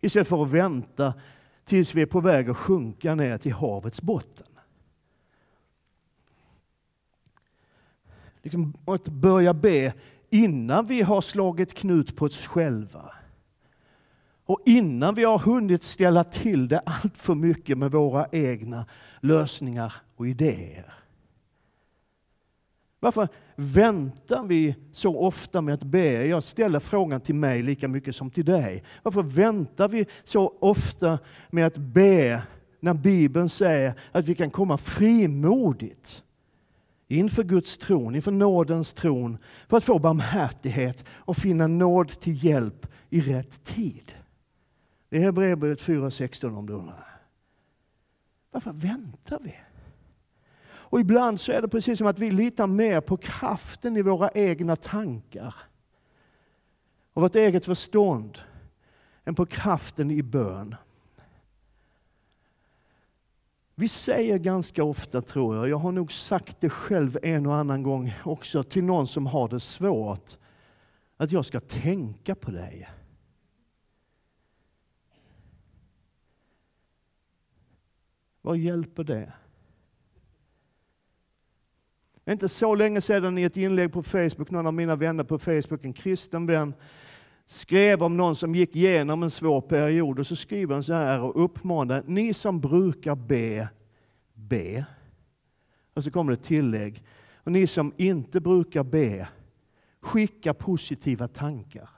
Istället 0.00 0.28
för 0.28 0.42
att 0.42 0.50
vänta 0.50 1.14
tills 1.64 1.94
vi 1.94 2.02
är 2.02 2.06
på 2.06 2.20
väg 2.20 2.50
att 2.50 2.56
sjunka 2.56 3.14
ner 3.14 3.38
till 3.38 3.52
havets 3.52 4.02
botten. 4.02 4.46
Liksom 8.42 8.74
att 8.84 9.08
börja 9.08 9.54
be 9.54 9.94
innan 10.30 10.86
vi 10.86 11.02
har 11.02 11.20
slagit 11.20 11.74
knut 11.74 12.16
på 12.16 12.24
oss 12.24 12.46
själva. 12.46 13.12
Och 14.44 14.60
innan 14.66 15.14
vi 15.14 15.24
har 15.24 15.38
hunnit 15.38 15.82
ställa 15.82 16.24
till 16.24 16.68
det 16.68 16.78
allt 16.78 17.18
för 17.18 17.34
mycket 17.34 17.78
med 17.78 17.92
våra 17.92 18.26
egna 18.32 18.86
lösningar 19.20 19.94
och 20.16 20.28
idéer. 20.28 20.99
Varför 23.00 23.28
väntar 23.56 24.44
vi 24.44 24.76
så 24.92 25.18
ofta 25.18 25.60
med 25.60 25.74
att 25.74 25.82
be? 25.82 26.26
Jag 26.26 26.42
ställer 26.42 26.80
frågan 26.80 27.20
till 27.20 27.34
mig 27.34 27.62
lika 27.62 27.88
mycket 27.88 28.16
som 28.16 28.30
till 28.30 28.44
dig. 28.44 28.84
Varför 29.02 29.22
väntar 29.22 29.88
vi 29.88 30.06
så 30.24 30.56
ofta 30.60 31.18
med 31.50 31.66
att 31.66 31.76
be 31.76 32.42
när 32.80 32.94
Bibeln 32.94 33.48
säger 33.48 33.94
att 34.12 34.28
vi 34.28 34.34
kan 34.34 34.50
komma 34.50 34.78
frimodigt 34.78 36.22
inför 37.08 37.42
Guds 37.44 37.78
tron, 37.78 38.14
inför 38.14 38.32
nådens 38.32 38.92
tron, 38.92 39.38
för 39.68 39.76
att 39.76 39.84
få 39.84 39.98
barmhärtighet 39.98 41.04
och 41.10 41.36
finna 41.36 41.66
nåd 41.66 42.08
till 42.08 42.44
hjälp 42.44 42.86
i 43.10 43.20
rätt 43.20 43.64
tid? 43.64 44.12
Det 45.08 45.16
är 45.16 45.20
Hebreerbrevet 45.20 45.82
4.16 45.82 46.58
om 46.58 46.66
du 46.66 46.72
undrar. 46.72 47.20
Varför 48.50 48.72
väntar 48.72 49.38
vi? 49.42 49.54
Och 50.90 51.00
ibland 51.00 51.40
så 51.40 51.52
är 51.52 51.62
det 51.62 51.68
precis 51.68 51.98
som 51.98 52.06
att 52.06 52.18
vi 52.18 52.30
litar 52.30 52.66
mer 52.66 53.00
på 53.00 53.16
kraften 53.16 53.96
i 53.96 54.02
våra 54.02 54.30
egna 54.30 54.76
tankar 54.76 55.54
och 57.12 57.22
vårt 57.22 57.34
eget 57.34 57.64
förstånd 57.64 58.38
än 59.24 59.34
på 59.34 59.46
kraften 59.46 60.10
i 60.10 60.22
bön. 60.22 60.74
Vi 63.74 63.88
säger 63.88 64.38
ganska 64.38 64.84
ofta, 64.84 65.22
tror 65.22 65.56
jag, 65.56 65.68
jag 65.68 65.76
har 65.76 65.92
nog 65.92 66.12
sagt 66.12 66.60
det 66.60 66.70
själv 66.70 67.18
en 67.22 67.46
och 67.46 67.54
annan 67.54 67.82
gång 67.82 68.14
också 68.24 68.62
till 68.62 68.84
någon 68.84 69.06
som 69.06 69.26
har 69.26 69.48
det 69.48 69.60
svårt, 69.60 70.38
att 71.16 71.32
jag 71.32 71.46
ska 71.46 71.60
tänka 71.60 72.34
på 72.34 72.50
dig. 72.50 72.88
Vad 78.42 78.56
hjälper 78.56 79.04
det? 79.04 79.32
Det 82.30 82.34
inte 82.34 82.48
så 82.48 82.74
länge 82.74 83.00
sedan 83.00 83.38
i 83.38 83.42
ett 83.42 83.56
inlägg 83.56 83.92
på 83.92 84.02
Facebook, 84.02 84.50
någon 84.50 84.66
av 84.66 84.74
mina 84.74 84.96
vänner 84.96 85.24
på 85.24 85.38
Facebook, 85.38 85.84
en 85.84 85.92
kristen 85.92 86.46
vän, 86.46 86.74
skrev 87.46 88.02
om 88.02 88.16
någon 88.16 88.36
som 88.36 88.54
gick 88.54 88.76
igenom 88.76 89.22
en 89.22 89.30
svår 89.30 89.60
period 89.60 90.18
och 90.18 90.26
så 90.26 90.36
skriver 90.36 90.74
han 90.74 90.82
så 90.82 90.92
här 90.92 91.20
och 91.20 91.44
uppmanar, 91.44 92.04
ni 92.06 92.34
som 92.34 92.60
brukar 92.60 93.14
be, 93.14 93.68
be. 94.34 94.84
Och 95.94 96.04
så 96.04 96.10
kommer 96.10 96.32
det 96.32 96.42
tillägg, 96.42 97.04
och 97.34 97.52
ni 97.52 97.66
som 97.66 97.92
inte 97.96 98.40
brukar 98.40 98.82
be, 98.82 99.28
skicka 100.00 100.54
positiva 100.54 101.28
tankar. 101.28 101.88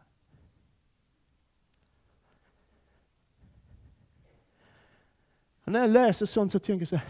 när 5.64 5.80
jag 5.80 5.90
läser 5.90 6.26
sånt 6.26 6.52
så 6.52 6.58
tänker 6.58 6.80
jag 6.80 6.88
så 6.88 6.96
här, 6.96 7.08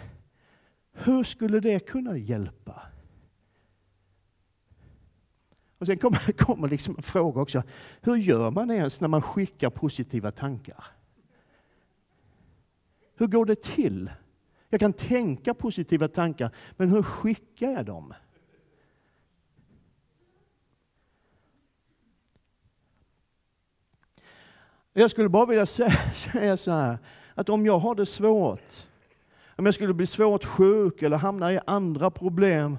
hur 0.92 1.24
skulle 1.24 1.60
det 1.60 1.86
kunna 1.86 2.16
hjälpa? 2.16 2.91
Och 5.82 5.86
sen 5.86 5.98
kommer, 5.98 6.32
kommer 6.38 6.68
liksom 6.68 6.96
en 6.96 7.02
fråga 7.02 7.40
också. 7.40 7.62
Hur 8.00 8.16
gör 8.16 8.50
man 8.50 8.70
ens 8.70 9.00
när 9.00 9.08
man 9.08 9.22
skickar 9.22 9.70
positiva 9.70 10.30
tankar? 10.30 10.84
Hur 13.16 13.26
går 13.26 13.46
det 13.46 13.62
till? 13.62 14.10
Jag 14.68 14.80
kan 14.80 14.92
tänka 14.92 15.54
positiva 15.54 16.08
tankar, 16.08 16.50
men 16.76 16.88
hur 16.88 17.02
skickar 17.02 17.70
jag 17.70 17.86
dem? 17.86 18.14
Jag 24.92 25.10
skulle 25.10 25.28
bara 25.28 25.46
vilja 25.46 25.66
säga 26.12 26.56
så 26.56 26.70
här, 26.70 26.98
att 27.34 27.48
om 27.48 27.66
jag 27.66 27.78
har 27.78 27.94
det 27.94 28.06
svårt, 28.06 28.86
om 29.56 29.64
jag 29.64 29.74
skulle 29.74 29.94
bli 29.94 30.06
svårt 30.06 30.44
sjuk 30.44 31.02
eller 31.02 31.16
hamna 31.16 31.52
i 31.52 31.60
andra 31.66 32.10
problem, 32.10 32.78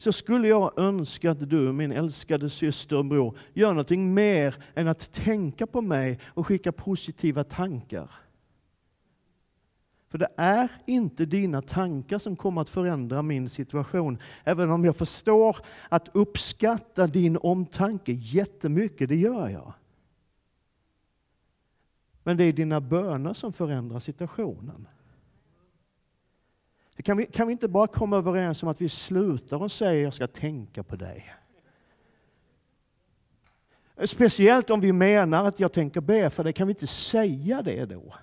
så 0.00 0.12
skulle 0.12 0.48
jag 0.48 0.78
önska 0.78 1.30
att 1.30 1.50
du, 1.50 1.72
min 1.72 1.92
älskade 1.92 2.50
syster 2.50 2.96
och 2.96 3.04
bror, 3.04 3.38
gör 3.54 3.68
någonting 3.68 4.14
mer 4.14 4.54
än 4.74 4.88
att 4.88 5.12
tänka 5.12 5.66
på 5.66 5.80
mig 5.80 6.18
och 6.26 6.46
skicka 6.46 6.72
positiva 6.72 7.44
tankar. 7.44 8.10
För 10.08 10.18
det 10.18 10.28
är 10.36 10.68
inte 10.86 11.24
dina 11.24 11.62
tankar 11.62 12.18
som 12.18 12.36
kommer 12.36 12.60
att 12.60 12.68
förändra 12.68 13.22
min 13.22 13.48
situation. 13.48 14.18
Även 14.44 14.70
om 14.70 14.84
jag 14.84 14.96
förstår 14.96 15.56
att 15.88 16.08
uppskatta 16.12 17.06
din 17.06 17.36
omtanke 17.36 18.12
jättemycket, 18.12 19.08
det 19.08 19.16
gör 19.16 19.48
jag. 19.48 19.72
Men 22.22 22.36
det 22.36 22.44
är 22.44 22.52
dina 22.52 22.80
böner 22.80 23.34
som 23.34 23.52
förändrar 23.52 23.98
situationen. 23.98 24.86
Kan 27.04 27.16
vi, 27.16 27.26
kan 27.26 27.46
vi 27.46 27.52
inte 27.52 27.68
bara 27.68 27.86
komma 27.86 28.16
överens 28.16 28.62
om 28.62 28.68
att 28.68 28.80
vi 28.80 28.88
slutar 28.88 29.62
och 29.62 29.72
säger 29.72 30.04
jag 30.04 30.14
ska 30.14 30.26
tänka 30.26 30.82
på 30.82 30.96
dig? 30.96 31.34
Speciellt 34.04 34.70
om 34.70 34.80
vi 34.80 34.92
menar 34.92 35.44
att 35.44 35.60
jag 35.60 35.72
tänker 35.72 36.00
be 36.00 36.30
för 36.30 36.44
det, 36.44 36.52
kan 36.52 36.66
vi 36.66 36.72
inte 36.72 36.86
säga 36.86 37.62
det 37.62 37.84
då? 37.84 38.14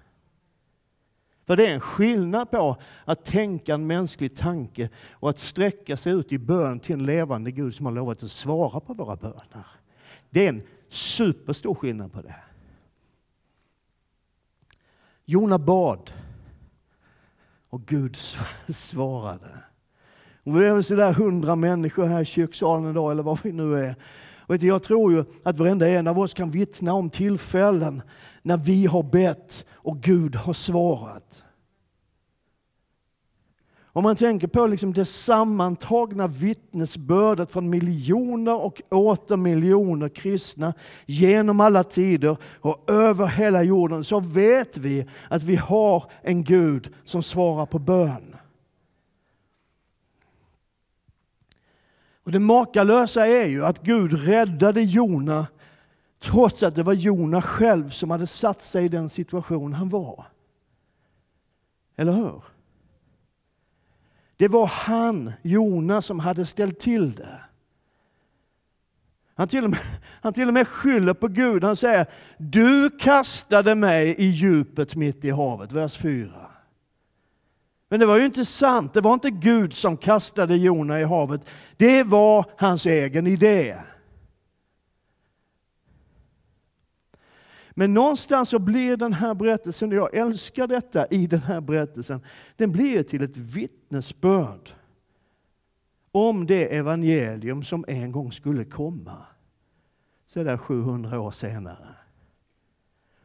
För 1.45 1.55
det 1.55 1.67
är 1.67 1.73
en 1.73 1.79
skillnad 1.79 2.51
på 2.51 2.77
att 3.05 3.25
tänka 3.25 3.73
en 3.73 3.87
mänsklig 3.87 4.35
tanke 4.35 4.89
och 5.11 5.29
att 5.29 5.39
sträcka 5.39 5.97
sig 5.97 6.13
ut 6.13 6.31
i 6.31 6.37
bön 6.37 6.79
till 6.79 6.93
en 6.93 7.05
levande 7.05 7.51
Gud 7.51 7.75
som 7.75 7.85
har 7.85 7.93
lovat 7.93 8.23
att 8.23 8.31
svara 8.31 8.79
på 8.79 8.93
våra 8.93 9.15
böner. 9.15 9.65
Det 10.29 10.45
är 10.45 10.49
en 10.49 10.61
superstor 10.87 11.75
skillnad 11.75 12.13
på 12.13 12.21
det. 12.21 12.35
Jona 15.25 15.57
bad 15.57 16.11
och 17.69 17.85
Gud 17.85 18.17
svarade. 18.67 19.63
Och 20.43 20.61
vi 20.61 20.65
är 20.65 20.81
sådär 20.81 21.13
hundra 21.13 21.55
människor 21.55 22.05
här 22.05 22.21
i 22.21 22.25
kyrksalen 22.25 22.91
idag, 22.91 23.11
eller 23.11 23.23
var 23.23 23.39
vi 23.43 23.51
nu 23.51 23.77
är. 23.77 23.95
Och 24.47 24.63
jag 24.63 24.83
tror 24.83 25.13
ju 25.13 25.25
att 25.43 25.57
varenda 25.57 25.89
en 25.89 26.07
av 26.07 26.19
oss 26.19 26.33
kan 26.33 26.51
vittna 26.51 26.93
om 26.93 27.09
tillfällen 27.09 28.01
när 28.41 28.57
vi 28.57 28.85
har 28.85 29.03
bett 29.03 29.65
och 29.71 29.99
Gud 29.99 30.35
har 30.35 30.53
svarat. 30.53 31.43
Om 33.97 34.03
man 34.03 34.15
tänker 34.15 34.47
på 34.47 34.67
liksom 34.67 34.93
det 34.93 35.05
sammantagna 35.05 36.27
vittnesbördet 36.27 37.51
från 37.51 37.69
miljoner 37.69 38.61
och 38.61 38.81
åter 38.89 39.37
miljoner 39.37 40.09
kristna 40.09 40.73
genom 41.05 41.59
alla 41.59 41.83
tider 41.83 42.37
och 42.43 42.89
över 42.91 43.27
hela 43.27 43.63
jorden 43.63 44.03
så 44.03 44.19
vet 44.19 44.77
vi 44.77 45.05
att 45.29 45.43
vi 45.43 45.55
har 45.55 46.11
en 46.21 46.43
Gud 46.43 46.93
som 47.05 47.23
svarar 47.23 47.65
på 47.65 47.79
bön. 47.79 48.35
Och 52.23 52.31
Det 52.31 52.39
makalösa 52.39 53.27
är 53.27 53.45
ju 53.45 53.65
att 53.65 53.81
Gud 53.81 54.13
räddade 54.13 54.81
Jona 54.81 55.47
trots 56.19 56.63
att 56.63 56.75
det 56.75 56.83
var 56.83 56.93
Jona 56.93 57.41
själv 57.41 57.89
som 57.89 58.11
hade 58.11 58.27
satt 58.27 58.61
sig 58.61 58.85
i 58.85 58.89
den 58.89 59.09
situation 59.09 59.73
han 59.73 59.89
var. 59.89 60.25
Eller 61.95 62.13
hur? 62.13 62.56
Det 64.37 64.47
var 64.47 64.65
han, 64.65 65.33
Jona, 65.41 66.01
som 66.01 66.19
hade 66.19 66.45
ställt 66.45 66.79
till 66.79 67.11
det. 67.15 67.39
Han 69.35 69.47
till, 69.47 69.63
och 69.63 69.69
med, 69.69 69.79
han 70.21 70.33
till 70.33 70.47
och 70.47 70.53
med 70.53 70.67
skyller 70.67 71.13
på 71.13 71.27
Gud. 71.27 71.63
Han 71.63 71.75
säger, 71.75 72.05
du 72.37 72.89
kastade 72.89 73.75
mig 73.75 74.15
i 74.17 74.25
djupet 74.25 74.95
mitt 74.95 75.25
i 75.25 75.31
havet, 75.31 75.71
vers 75.71 75.97
4. 75.97 76.47
Men 77.89 77.99
det 77.99 78.05
var 78.05 78.17
ju 78.17 78.25
inte 78.25 78.45
sant. 78.45 78.93
Det 78.93 79.01
var 79.01 79.13
inte 79.13 79.29
Gud 79.29 79.73
som 79.73 79.97
kastade 79.97 80.55
Jona 80.55 80.99
i 80.99 81.03
havet. 81.03 81.41
Det 81.77 82.03
var 82.03 82.45
hans 82.57 82.85
egen 82.85 83.27
idé. 83.27 83.77
Men 87.79 87.93
någonstans 87.93 88.49
så 88.49 88.59
blir 88.59 88.97
den 88.97 89.13
här 89.13 89.33
berättelsen, 89.33 89.89
och 89.89 89.97
jag 89.97 90.15
älskar 90.15 90.67
detta 90.67 91.05
i 91.05 91.27
den 91.27 91.39
här 91.39 91.61
berättelsen, 91.61 92.21
den 92.55 92.71
blir 92.71 93.03
till 93.03 93.23
ett 93.23 93.37
vittnesbörd 93.37 94.69
om 96.11 96.45
det 96.45 96.75
evangelium 96.75 97.63
som 97.63 97.85
en 97.87 98.11
gång 98.11 98.31
skulle 98.31 98.65
komma. 98.65 99.25
Så 100.25 100.43
där 100.43 100.57
700 100.57 101.19
år 101.19 101.31
senare. 101.31 101.95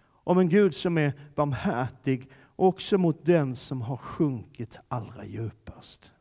Om 0.05 0.39
en 0.39 0.49
Gud 0.49 0.75
som 0.75 0.99
är 0.99 1.13
barmhärtig 1.35 2.31
också 2.57 2.99
mot 2.99 3.25
den 3.25 3.57
som 3.57 3.83
har 3.83 3.97
sjunkit 3.97 4.79
allra 4.89 5.25
djupast. 5.25 6.13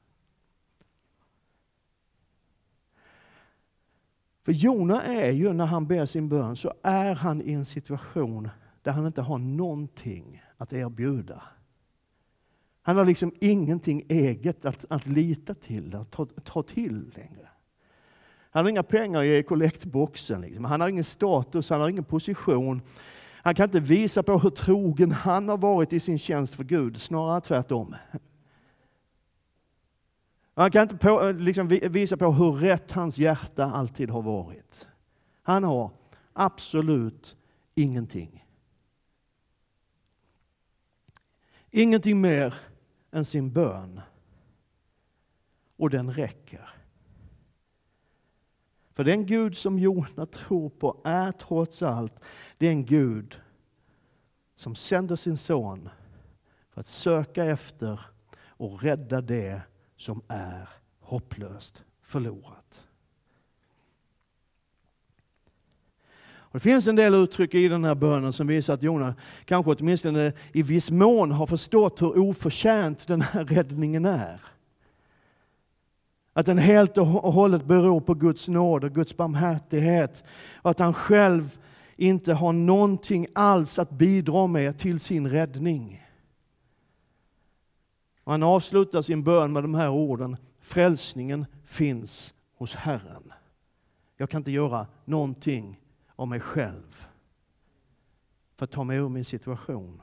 För 4.43 4.51
Jona 4.51 5.03
är 5.03 5.31
ju, 5.31 5.53
när 5.53 5.65
han 5.65 5.87
ber 5.87 6.05
sin 6.05 6.29
bön, 6.29 6.55
så 6.55 6.73
är 6.83 7.15
han 7.15 7.41
i 7.41 7.53
en 7.53 7.65
situation 7.65 8.49
där 8.81 8.91
han 8.91 9.05
inte 9.05 9.21
har 9.21 9.37
någonting 9.37 10.43
att 10.57 10.73
erbjuda. 10.73 11.43
Han 12.81 12.97
har 12.97 13.05
liksom 13.05 13.33
ingenting 13.39 14.05
eget 14.09 14.65
att, 14.65 14.85
att 14.89 15.07
lita 15.07 15.53
till, 15.53 15.95
att 15.95 16.11
ta, 16.11 16.25
ta 16.25 16.63
till 16.63 17.11
längre. 17.15 17.47
Han 18.51 18.65
har 18.65 18.69
inga 18.69 18.83
pengar 18.83 19.23
i 19.23 19.43
kollektboxen, 19.43 20.41
liksom. 20.41 20.65
han 20.65 20.81
har 20.81 20.87
ingen 20.87 21.03
status, 21.03 21.69
han 21.69 21.81
har 21.81 21.89
ingen 21.89 22.03
position. 22.03 22.81
Han 23.43 23.55
kan 23.55 23.63
inte 23.63 23.79
visa 23.79 24.23
på 24.23 24.39
hur 24.39 24.49
trogen 24.49 25.11
han 25.11 25.49
har 25.49 25.57
varit 25.57 25.93
i 25.93 25.99
sin 25.99 26.19
tjänst 26.19 26.55
för 26.55 26.63
Gud, 26.63 27.01
snarare 27.01 27.41
tvärtom. 27.41 27.95
Man 30.61 30.71
kan 30.71 30.81
inte 30.81 30.97
på, 30.97 31.21
eh, 31.21 31.35
liksom 31.35 31.67
visa 31.67 32.17
på 32.17 32.31
hur 32.31 32.51
rätt 32.51 32.91
hans 32.91 33.17
hjärta 33.17 33.65
alltid 33.65 34.09
har 34.09 34.21
varit. 34.21 34.87
Han 35.41 35.63
har 35.63 35.91
absolut 36.33 37.35
ingenting. 37.75 38.45
Ingenting 41.69 42.21
mer 42.21 42.55
än 43.11 43.25
sin 43.25 43.51
bön. 43.51 44.01
Och 45.77 45.89
den 45.89 46.13
räcker. 46.13 46.69
För 48.93 49.03
den 49.03 49.25
Gud 49.25 49.57
som 49.57 49.79
Jona 49.79 50.25
tror 50.25 50.69
på 50.69 51.01
är 51.03 51.31
trots 51.31 51.81
allt 51.81 52.19
den 52.57 52.85
Gud 52.85 53.41
som 54.55 54.75
sänder 54.75 55.15
sin 55.15 55.37
son 55.37 55.89
för 56.69 56.81
att 56.81 56.87
söka 56.87 57.45
efter 57.45 57.99
och 58.47 58.83
rädda 58.83 59.21
det 59.21 59.61
som 60.01 60.21
är 60.27 60.69
hopplöst 60.99 61.83
förlorat. 62.01 62.83
Och 66.23 66.53
det 66.53 66.59
finns 66.59 66.87
en 66.87 66.95
del 66.95 67.13
uttryck 67.13 67.53
i 67.53 67.67
den 67.67 67.83
här 67.83 67.95
bönen 67.95 68.33
som 68.33 68.47
visar 68.47 68.73
att 68.73 68.83
Jona 68.83 69.15
kanske 69.45 69.71
åtminstone 69.71 70.33
i 70.51 70.63
viss 70.63 70.91
mån 70.91 71.31
har 71.31 71.47
förstått 71.47 72.01
hur 72.01 72.17
oförtjänt 72.17 73.07
den 73.07 73.21
här 73.21 73.45
räddningen 73.45 74.05
är. 74.05 74.41
Att 76.33 76.45
den 76.45 76.57
helt 76.57 76.97
och 76.97 77.07
hållet 77.07 77.65
beror 77.65 78.01
på 78.01 78.13
Guds 78.13 78.47
nåd 78.47 78.83
och 78.83 78.95
Guds 78.95 79.17
barmhärtighet. 79.17 80.23
Och 80.55 80.71
att 80.71 80.79
han 80.79 80.93
själv 80.93 81.59
inte 81.95 82.33
har 82.33 82.53
någonting 82.53 83.27
alls 83.33 83.79
att 83.79 83.89
bidra 83.89 84.47
med 84.47 84.77
till 84.77 84.99
sin 84.99 85.29
räddning. 85.29 86.01
Och 88.23 88.31
han 88.31 88.43
avslutar 88.43 89.01
sin 89.01 89.23
bön 89.23 89.53
med 89.53 89.63
de 89.63 89.75
här 89.75 89.89
orden. 89.89 90.37
Frälsningen 90.59 91.45
finns 91.65 92.33
hos 92.55 92.75
Herren. 92.75 93.33
Jag 94.17 94.29
kan 94.29 94.39
inte 94.39 94.51
göra 94.51 94.87
någonting 95.05 95.79
av 96.15 96.27
mig 96.27 96.39
själv 96.39 97.05
för 98.55 98.63
att 98.63 98.71
ta 98.71 98.83
mig 98.83 98.97
ur 98.97 99.09
min 99.09 99.25
situation. 99.25 100.01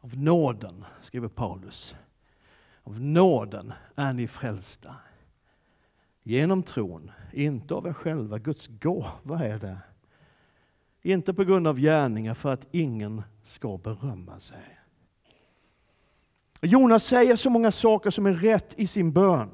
Av 0.00 0.18
nåden, 0.18 0.84
skriver 1.00 1.28
Paulus, 1.28 1.94
av 2.82 3.00
nåden 3.00 3.72
är 3.94 4.12
ni 4.12 4.28
frälsta. 4.28 4.96
Genom 6.22 6.62
tron, 6.62 7.10
inte 7.32 7.74
av 7.74 7.86
er 7.86 7.92
själva. 7.92 8.38
Guds 8.38 8.66
gåva 8.66 9.44
är 9.44 9.58
det. 9.58 9.78
Inte 11.02 11.34
på 11.34 11.44
grund 11.44 11.66
av 11.66 11.78
gärningar 11.78 12.34
för 12.34 12.52
att 12.52 12.66
ingen 12.70 13.22
ska 13.42 13.78
berömma 13.78 14.40
sig. 14.40 14.73
Jonas 16.64 17.04
säger 17.04 17.36
så 17.36 17.50
många 17.50 17.72
saker 17.72 18.10
som 18.10 18.26
är 18.26 18.32
rätt 18.32 18.74
i 18.76 18.86
sin 18.86 19.12
bön. 19.12 19.50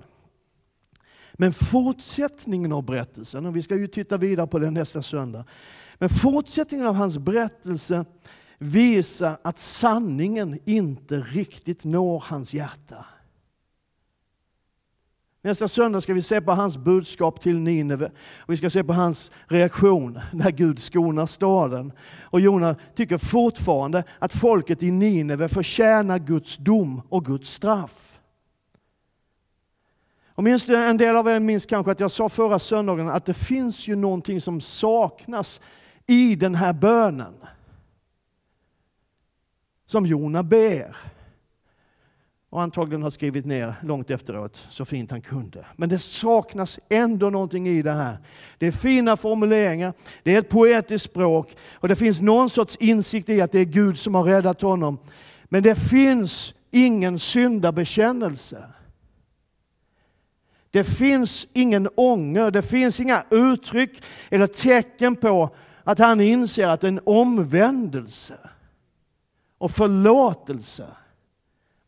Men 1.33 1.53
fortsättningen 1.53 2.73
av 2.73 2.83
berättelsen, 2.85 3.47
och 3.47 3.57
vi 3.57 3.63
ska 3.63 3.77
ju 3.77 3.87
titta 3.87 4.17
vidare 4.17 4.47
på 4.47 4.59
den 4.59 4.75
nästa 4.75 5.03
söndag, 5.03 5.45
men 5.95 6.09
fortsättningen 6.09 6.87
av 6.87 6.95
hans 6.95 7.19
berättelse 7.19 8.05
visar 8.59 9.39
att 9.43 9.59
sanningen 9.59 10.59
inte 10.65 11.17
riktigt 11.17 11.85
når 11.85 12.25
hans 12.27 12.55
hjärta. 12.55 13.07
Nästa 15.43 15.69
söndag 15.69 16.01
ska 16.01 16.15
vi 16.15 16.23
se 16.23 16.41
på 16.41 16.53
hans 16.53 16.77
budskap 16.77 17.41
till 17.41 17.59
Nineve. 17.59 18.11
Och 18.39 18.53
vi 18.53 18.57
ska 18.57 18.71
se 18.71 18.85
på 18.85 18.93
hans 18.93 19.33
reaktion 19.47 20.21
när 20.33 20.51
Gud 20.51 20.79
skonar 20.79 21.27
staden. 21.27 21.93
Och 22.23 22.41
Jona 22.41 22.77
tycker 22.95 23.19
fortfarande 23.19 24.05
att 24.19 24.33
folket 24.33 24.83
i 24.83 24.91
Nineve 24.91 25.49
förtjänar 25.49 26.19
Guds 26.19 26.57
dom 26.57 27.03
och 27.09 27.25
Guds 27.25 27.53
straff. 27.53 28.21
Och 30.27 30.45
minst 30.45 30.69
en 30.69 30.97
del 30.97 31.17
av 31.17 31.29
er 31.29 31.41
minns 31.41 31.67
kanske 31.67 31.93
att 31.93 32.01
jag 32.01 32.11
sa 32.11 32.29
förra 32.29 32.59
söndagen 32.59 33.09
att 33.09 33.27
det 33.27 33.35
finns 33.35 33.89
ju 33.89 33.97
någonting 33.97 34.41
som 34.41 34.61
saknas 34.61 35.61
i 36.07 36.35
den 36.35 36.55
här 36.55 36.73
bönen. 36.73 37.35
Som 39.87 40.07
Jona 40.07 40.43
ber 40.43 40.97
och 42.51 42.63
antagligen 42.63 43.03
har 43.03 43.11
skrivit 43.11 43.47
ner 43.47 43.75
långt 43.83 44.11
efteråt 44.11 44.67
så 44.71 44.85
fint 44.85 45.11
han 45.11 45.23
kunde. 45.23 45.67
Men 45.77 45.89
det 45.89 45.99
saknas 45.99 46.79
ändå 46.89 47.31
någonting 47.31 47.69
i 47.69 47.83
det 47.83 47.93
här. 47.93 48.19
Det 48.59 48.67
är 48.67 48.73
fina 48.73 49.17
formuleringar, 49.17 49.93
det 50.23 50.35
är 50.35 50.39
ett 50.39 50.49
poetiskt 50.49 51.11
språk 51.11 51.57
och 51.73 51.89
det 51.89 51.97
finns 51.97 52.21
någon 52.21 52.51
sorts 52.51 52.77
insikt 52.77 53.29
i 53.29 53.41
att 53.41 53.53
det 53.53 53.59
är 53.59 53.65
Gud 53.65 53.99
som 53.99 54.15
har 54.15 54.25
räddat 54.25 54.61
honom. 54.63 54.99
Men 55.45 55.63
det 55.63 55.75
finns 55.75 56.55
ingen 56.71 57.19
syndabekännelse. 57.19 58.65
Det 60.71 60.85
finns 60.85 61.47
ingen 61.53 61.89
ånger, 61.95 62.51
det 62.51 62.63
finns 62.63 63.01
inga 63.01 63.25
uttryck 63.31 64.03
eller 64.31 64.47
tecken 64.47 65.17
på 65.17 65.51
att 65.85 65.99
han 65.99 66.21
inser 66.21 66.69
att 66.69 66.85
en 66.85 67.01
omvändelse 67.05 68.39
och 69.59 69.71
förlåtelse 69.71 70.87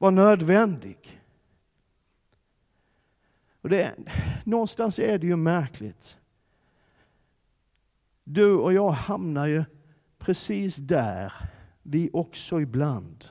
var 0.02 0.10
nödvändig. 0.10 1.22
Och 3.60 3.68
det, 3.68 3.94
någonstans 4.44 4.98
är 4.98 5.18
det 5.18 5.26
ju 5.26 5.36
märkligt. 5.36 6.16
Du 8.24 8.52
och 8.52 8.72
jag 8.72 8.90
hamnar 8.90 9.46
ju 9.46 9.64
precis 10.18 10.76
där 10.76 11.32
vi 11.82 12.10
också 12.12 12.60
ibland. 12.60 13.24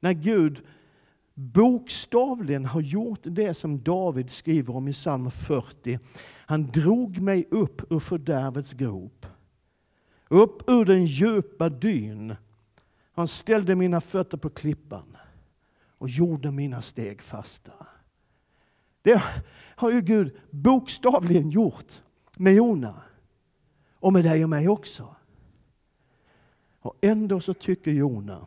När 0.00 0.12
Gud 0.12 0.62
bokstavligen 1.34 2.64
har 2.64 2.80
gjort 2.80 3.20
det 3.22 3.54
som 3.54 3.82
David 3.82 4.30
skriver 4.30 4.76
om 4.76 4.88
i 4.88 4.92
psalm 4.92 5.30
40. 5.30 5.98
Han 6.24 6.66
drog 6.66 7.18
mig 7.18 7.46
upp 7.50 7.92
ur 7.92 7.98
fördärvets 7.98 8.72
grop 8.72 9.26
upp 10.28 10.68
ur 10.70 10.84
den 10.84 11.06
djupa 11.06 11.68
dyn. 11.68 12.36
Han 13.12 13.28
ställde 13.28 13.76
mina 13.76 14.00
fötter 14.00 14.36
på 14.38 14.50
klippan 14.50 15.13
och 15.98 16.08
gjorde 16.08 16.50
mina 16.50 16.82
steg 16.82 17.22
fasta. 17.22 17.72
Det 19.02 19.22
har 19.76 19.90
ju 19.90 20.00
Gud 20.00 20.36
bokstavligen 20.50 21.50
gjort 21.50 22.02
med 22.36 22.54
Jona 22.54 23.02
och 23.94 24.12
med 24.12 24.24
dig 24.24 24.44
och 24.44 24.50
mig 24.50 24.68
också. 24.68 25.14
Och 26.80 26.96
ändå 27.00 27.40
så 27.40 27.54
tycker 27.54 27.90
Jona 27.90 28.46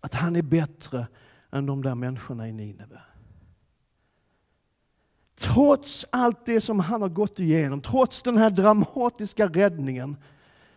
att 0.00 0.14
han 0.14 0.36
är 0.36 0.42
bättre 0.42 1.06
än 1.50 1.66
de 1.66 1.82
där 1.82 1.94
människorna 1.94 2.48
i 2.48 2.52
Nineve. 2.52 3.00
Trots 5.34 6.06
allt 6.10 6.46
det 6.46 6.60
som 6.60 6.80
han 6.80 7.02
har 7.02 7.08
gått 7.08 7.40
igenom, 7.40 7.80
trots 7.80 8.22
den 8.22 8.36
här 8.36 8.50
dramatiska 8.50 9.46
räddningen, 9.48 10.16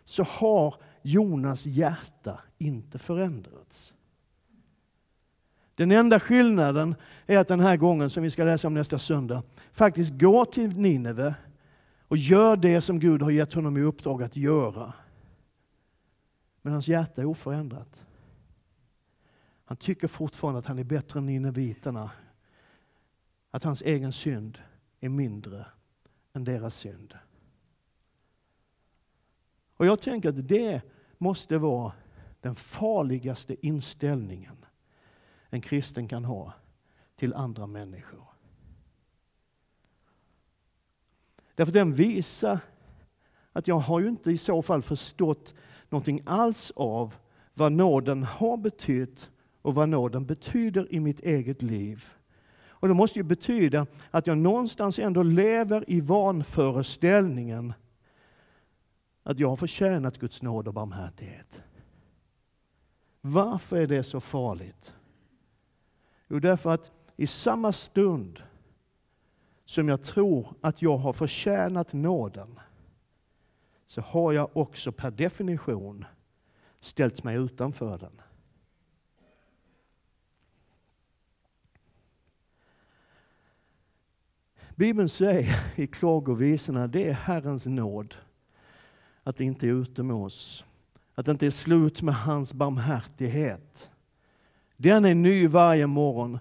så 0.04 0.24
har 0.24 0.76
Jonas 1.02 1.66
hjärta 1.66 2.40
inte 2.58 3.00
förändrats. 3.00 3.94
Den 5.76 5.92
enda 5.92 6.20
skillnaden 6.20 6.96
är 7.26 7.38
att 7.38 7.48
den 7.48 7.60
här 7.60 7.78
gången, 7.78 8.10
som 8.10 8.24
vi 8.24 8.30
ska 8.30 8.44
läsa 8.44 8.68
om 8.68 8.74
nästa 8.74 9.00
söndag, 9.00 9.44
faktiskt 9.72 10.14
går 10.14 10.46
till 10.46 10.78
Nineve 10.78 11.36
och 12.08 12.18
gör 12.18 12.56
det 12.56 12.82
som 12.82 13.00
Gud 13.00 13.22
har 13.22 13.32
gett 13.32 13.54
honom 13.54 13.78
i 13.78 13.82
uppdrag 13.82 14.24
att 14.24 14.36
göra. 14.36 14.94
Men 16.62 16.74
hans 16.74 16.88
hjärta 16.88 17.22
är 17.22 17.26
oförändrat. 17.26 18.06
Han 19.66 19.78
tycker 19.78 20.08
fortfarande 20.08 20.60
att 20.60 20.66
han 20.66 20.80
är 20.80 20.84
bättre 20.84 21.20
än 21.20 21.26
nineviterna. 21.26 22.12
Att 23.52 23.64
hans 23.64 23.82
egen 23.82 24.14
synd 24.14 24.58
är 25.00 25.10
mindre 25.10 25.66
än 26.34 26.44
deras 26.44 26.76
synd. 26.76 27.14
Och 29.78 29.86
jag 29.86 30.02
tänker 30.02 30.30
att 30.30 30.48
det 30.48 30.82
måste 31.18 31.58
vara 31.58 31.94
den 32.42 32.56
farligaste 32.56 33.68
inställningen 33.68 34.63
en 35.54 35.62
kristen 35.62 36.08
kan 36.08 36.26
ha 36.26 36.54
till 37.16 37.34
andra 37.34 37.68
människor. 37.68 38.24
Därför 41.56 41.70
att 41.70 41.74
den 41.74 41.94
visar 41.94 42.60
att 43.52 43.68
jag 43.68 43.80
har 43.80 44.00
ju 44.00 44.10
inte 44.10 44.32
i 44.32 44.38
så 44.38 44.62
fall 44.62 44.82
förstått 44.82 45.54
någonting 45.90 46.22
alls 46.26 46.72
av 46.76 47.16
vad 47.54 47.72
nåden 47.72 48.24
har 48.24 48.58
betytt 48.58 49.32
och 49.62 49.76
vad 49.76 49.90
nåden 49.90 50.26
betyder 50.26 50.94
i 50.94 51.00
mitt 51.00 51.20
eget 51.20 51.62
liv. 51.62 52.04
Och 52.68 52.88
Det 52.88 52.94
måste 52.94 53.20
ju 53.20 53.24
betyda 53.24 53.88
att 54.12 54.28
jag 54.28 54.38
någonstans 54.38 55.00
ändå 55.00 55.24
lever 55.24 55.90
i 55.90 56.02
vanföreställningen 56.02 57.74
att 59.24 59.40
jag 59.40 59.50
har 59.50 59.56
förtjänat 59.56 60.18
Guds 60.18 60.42
nåd 60.42 60.68
och 60.68 60.74
barmhärtighet. 60.74 61.62
Varför 63.22 63.78
är 63.78 63.88
det 63.88 64.04
så 64.04 64.20
farligt? 64.20 64.94
Jo, 66.28 66.40
därför 66.40 66.70
att 66.70 66.92
i 67.16 67.28
samma 67.28 67.72
stund 67.72 68.44
som 69.66 69.90
jag 69.90 70.02
tror 70.04 70.56
att 70.62 70.82
jag 70.82 70.98
har 70.98 71.14
förtjänat 71.14 71.94
nåden, 71.94 72.60
så 73.86 74.02
har 74.02 74.34
jag 74.34 74.58
också 74.58 74.92
per 74.92 75.12
definition 75.12 76.06
ställt 76.80 77.24
mig 77.24 77.36
utanför 77.38 77.98
den. 77.98 78.22
Bibeln 84.76 85.10
säger 85.10 85.74
i 85.76 85.88
klagovisorna, 85.88 86.88
det 86.88 87.10
är 87.10 87.14
Herrens 87.14 87.66
nåd 87.66 88.16
att 89.24 89.36
det 89.36 89.44
inte 89.44 89.68
är 89.68 89.72
ute 89.72 90.04
med 90.04 90.16
oss. 90.16 90.66
Att 91.16 91.26
det 91.26 91.32
inte 91.32 91.46
är 91.46 91.52
slut 91.52 92.02
med 92.02 92.16
hans 92.16 92.54
barmhärtighet. 92.54 93.92
Den 94.84 95.06
är 95.06 95.16
ny 95.16 95.48
varje 95.48 95.88
morgon. 95.88 96.40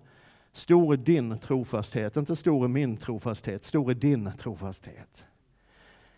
Stor 0.53 0.93
är 0.93 0.97
din 0.97 1.39
trofasthet, 1.39 2.17
inte 2.17 2.37
stor 2.37 2.65
är 2.65 2.69
min 2.69 2.97
trofasthet, 2.97 3.65
stor 3.65 3.91
är 3.91 3.95
din 3.95 4.31
trofasthet. 4.39 5.25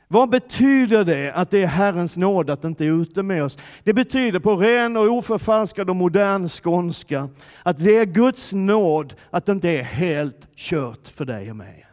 Vad 0.08 0.30
betyder 0.30 1.04
det 1.04 1.32
att 1.32 1.50
det 1.50 1.62
är 1.62 1.66
Herrens 1.66 2.16
nåd 2.16 2.50
att 2.50 2.64
inte 2.64 2.84
är 2.84 3.02
ute 3.02 3.22
med 3.22 3.44
oss? 3.44 3.58
Det 3.82 3.92
betyder 3.92 4.40
på 4.40 4.56
ren 4.56 4.96
och 4.96 5.06
oförfalskad 5.06 5.90
och 5.90 5.96
modern 5.96 6.48
skånska 6.48 7.28
att 7.62 7.78
det 7.78 7.96
är 7.96 8.04
Guds 8.04 8.52
nåd 8.52 9.14
att 9.30 9.46
det 9.46 9.52
inte 9.52 9.70
är 9.70 9.82
helt 9.82 10.54
kört 10.56 11.08
för 11.08 11.24
dig 11.24 11.50
och 11.50 11.56
mig. 11.56 11.86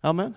Amen. 0.00 0.34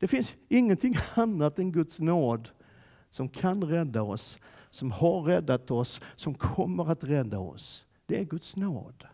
Det 0.00 0.08
finns 0.08 0.36
ingenting 0.48 0.96
annat 1.14 1.58
än 1.58 1.72
Guds 1.72 2.00
nåd 2.00 2.50
som 3.10 3.28
kan 3.28 3.64
rädda 3.64 4.02
oss, 4.02 4.38
som 4.70 4.92
har 4.92 5.22
räddat 5.22 5.70
oss, 5.70 6.00
som 6.16 6.34
kommer 6.34 6.90
att 6.90 7.04
rädda 7.04 7.38
oss. 7.38 7.86
Det 8.06 8.20
är 8.20 8.24
Guds 8.24 8.56
nåd. 8.56 9.06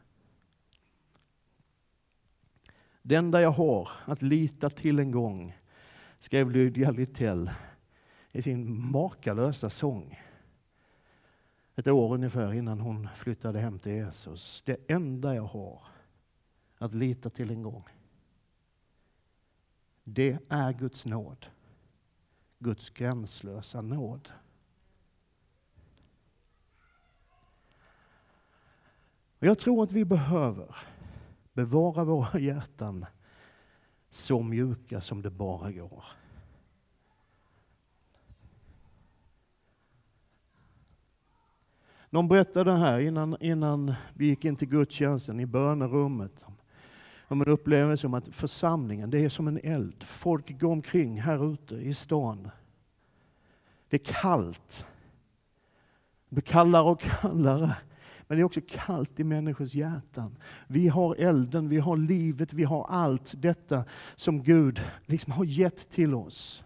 Det 3.03 3.15
enda 3.15 3.41
jag 3.41 3.51
har 3.51 3.89
att 4.05 4.23
lita 4.23 4.71
till 4.71 4.99
en 4.99 5.11
gång, 5.11 5.59
skrev 6.19 6.51
Lydia 6.51 6.91
Littell 6.91 7.51
i 8.33 8.43
sin 8.43 8.91
makalösa 8.91 9.71
sång. 9.71 10.21
Ett 11.77 11.87
år 11.87 12.15
ungefär 12.15 12.53
innan 12.53 12.81
hon 12.81 13.09
flyttade 13.17 13.59
hem 13.59 13.79
till 13.79 13.93
Jesus. 13.93 14.63
Det 14.67 14.91
enda 14.91 15.35
jag 15.35 15.43
har 15.43 15.83
att 16.79 16.95
lita 16.95 17.31
till 17.31 17.51
en 17.51 17.63
gång, 17.63 17.85
det 20.09 20.39
är 20.49 20.73
Guds 20.73 21.07
nåd. 21.07 21.47
Guds 22.59 22.91
gränslösa 22.91 23.81
nåd. 23.81 24.31
Och 29.39 29.47
jag 29.47 29.59
tror 29.59 29.83
att 29.83 29.93
vi 29.93 30.05
behöver 30.05 30.77
bevara 31.53 32.05
våra 32.05 32.39
hjärtan 32.39 33.07
så 34.11 34.43
mjuka 34.43 35.01
som 35.01 35.23
det 35.23 35.31
bara 35.31 35.73
går. 35.73 36.05
Någon 42.11 42.29
berättade 42.29 42.73
här 42.73 42.99
innan, 42.99 43.37
innan 43.41 43.95
vi 44.15 44.27
gick 44.27 44.45
in 44.45 44.57
till 44.57 44.69
gudstjänsten 44.69 45.41
i 45.41 45.47
bönerummet 45.47 46.45
om 47.29 47.41
en 47.41 47.49
upplevelse 47.49 48.07
om 48.07 48.15
att 48.15 48.29
församlingen, 48.29 49.11
det 49.11 49.25
är 49.25 49.29
som 49.29 49.49
en 49.49 49.61
eld. 49.63 50.05
Folk 50.05 50.61
går 50.61 50.73
omkring 50.73 51.21
här 51.21 51.53
ute 51.53 51.75
i 51.75 51.95
stan. 51.95 52.51
Det 53.89 53.97
är 53.97 54.13
kallt. 54.15 54.87
Det 56.29 56.35
blir 56.35 56.43
kallare 56.43 56.91
och 56.91 57.01
kallare. 57.01 57.77
Men 58.27 58.39
det 58.39 58.43
är 58.43 58.45
också 58.45 58.61
kallt 58.69 59.21
i 59.21 59.25
människors 59.25 59.75
hjärtan. 59.75 60.37
Vi 60.67 60.89
har 60.89 61.15
elden, 61.15 61.69
vi 61.69 61.79
har 61.79 61.97
livet, 61.97 62.53
vi 62.53 62.65
har 62.65 62.87
allt 62.89 63.35
detta 63.37 63.85
som 64.17 64.43
Gud 64.43 64.83
liksom 65.05 65.33
har 65.33 65.45
gett 65.45 65.89
till 65.91 66.15
oss. 66.15 66.65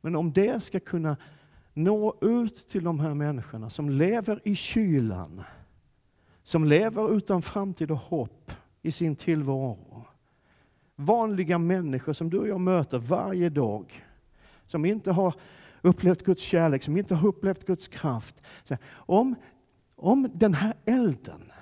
Men 0.00 0.16
om 0.16 0.32
det 0.32 0.62
ska 0.62 0.80
kunna 0.80 1.16
nå 1.74 2.18
ut 2.20 2.68
till 2.68 2.84
de 2.84 3.00
här 3.00 3.14
människorna 3.14 3.70
som 3.70 3.90
lever 3.90 4.40
i 4.44 4.54
kylan, 4.54 5.42
som 6.42 6.64
lever 6.64 7.16
utan 7.16 7.42
framtid 7.42 7.90
och 7.90 7.98
hopp 7.98 8.52
i 8.82 8.92
sin 8.92 9.16
tillvaro. 9.16 10.04
Vanliga 10.96 11.58
människor 11.58 12.12
som 12.12 12.30
du 12.30 12.38
och 12.38 12.48
jag 12.48 12.60
möter 12.60 12.98
varje 12.98 13.48
dag, 13.48 14.06
som 14.66 14.84
inte 14.84 15.12
har 15.12 15.34
upplevt 15.82 16.22
Guds 16.22 16.42
kärlek, 16.42 16.82
som 16.82 16.96
inte 16.96 17.14
har 17.14 17.28
upplevt 17.28 17.66
Guds 17.66 17.88
kraft. 17.88 18.34
Om, 18.90 19.34
om 19.96 20.30
den 20.34 20.54
här 20.54 20.74
elden 20.84 21.52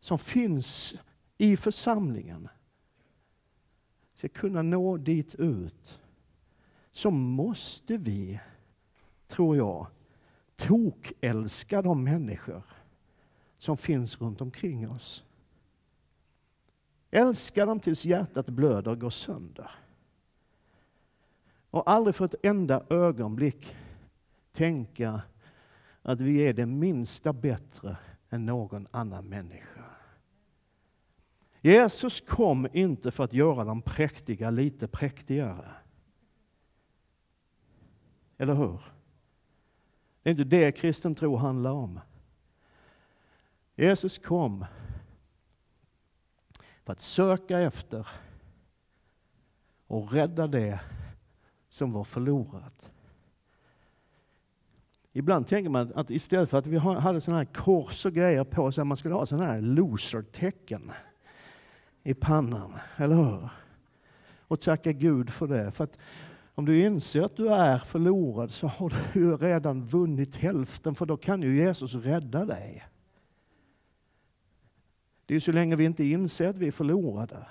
som 0.00 0.18
finns 0.18 0.96
i 1.38 1.56
församlingen 1.56 2.48
ska 4.14 4.28
kunna 4.28 4.62
nå 4.62 4.96
dit 4.96 5.34
ut, 5.34 6.00
så 6.92 7.10
måste 7.10 7.96
vi, 7.96 8.40
tror 9.28 9.56
jag, 9.56 9.86
tokälska 10.56 11.82
de 11.82 12.04
människor 12.04 12.62
som 13.58 13.76
finns 13.76 14.20
runt 14.20 14.40
omkring 14.40 14.90
oss. 14.90 15.25
Älska 17.10 17.66
dem 17.66 17.80
tills 17.80 18.04
hjärtat 18.04 18.46
blöder 18.46 18.90
och 18.90 19.00
går 19.00 19.10
sönder. 19.10 19.70
Och 21.70 21.90
aldrig 21.90 22.14
för 22.14 22.24
ett 22.24 22.34
enda 22.42 22.84
ögonblick 22.90 23.76
tänka 24.52 25.22
att 26.02 26.20
vi 26.20 26.38
är 26.38 26.52
det 26.52 26.66
minsta 26.66 27.32
bättre 27.32 27.96
än 28.30 28.46
någon 28.46 28.86
annan 28.90 29.24
människa. 29.24 29.84
Jesus 31.60 32.20
kom 32.20 32.68
inte 32.72 33.10
för 33.10 33.24
att 33.24 33.32
göra 33.32 33.64
de 33.64 33.82
präktiga 33.82 34.50
lite 34.50 34.88
präktigare. 34.88 35.70
Eller 38.38 38.54
hur? 38.54 38.80
Det 40.22 40.30
är 40.30 40.32
inte 40.32 40.44
det 40.44 40.72
kristen 40.72 41.14
tro 41.14 41.36
handlar 41.36 41.70
om. 41.70 42.00
Jesus 43.76 44.18
kom 44.18 44.66
för 46.86 46.92
att 46.92 47.00
söka 47.00 47.60
efter 47.60 48.08
och 49.86 50.12
rädda 50.12 50.46
det 50.46 50.80
som 51.68 51.92
var 51.92 52.04
förlorat. 52.04 52.90
Ibland 55.12 55.46
tänker 55.46 55.70
man 55.70 55.92
att 55.94 56.10
istället 56.10 56.50
för 56.50 56.58
att 56.58 56.66
vi 56.66 56.78
hade 56.78 57.20
sådana 57.20 57.38
här 57.38 57.52
kors 57.52 58.06
och 58.06 58.12
grejer 58.12 58.44
på 58.44 58.72
så 58.72 58.84
man 58.84 58.96
skulle 58.96 59.14
ha 59.14 59.26
sådana 59.26 59.46
här 59.46 59.60
loser-tecken 59.60 60.92
i 62.02 62.14
pannan, 62.14 62.72
eller 62.96 63.16
hur? 63.16 63.48
Och 64.40 64.60
tacka 64.60 64.92
Gud 64.92 65.30
för 65.30 65.46
det. 65.46 65.70
För 65.70 65.84
att 65.84 65.98
om 66.54 66.64
du 66.64 66.80
inser 66.80 67.22
att 67.22 67.36
du 67.36 67.48
är 67.48 67.78
förlorad 67.78 68.50
så 68.50 68.66
har 68.66 68.90
du 69.12 69.20
ju 69.20 69.36
redan 69.36 69.84
vunnit 69.86 70.36
hälften, 70.36 70.94
för 70.94 71.06
då 71.06 71.16
kan 71.16 71.42
ju 71.42 71.56
Jesus 71.56 71.94
rädda 71.94 72.44
dig. 72.44 72.84
Det 75.26 75.34
är 75.34 75.40
så 75.40 75.52
länge 75.52 75.76
vi 75.76 75.84
inte 75.84 76.04
inser 76.04 76.48
att 76.48 76.58
vi 76.58 76.66
är 76.66 76.72
förlorade, 76.72 77.46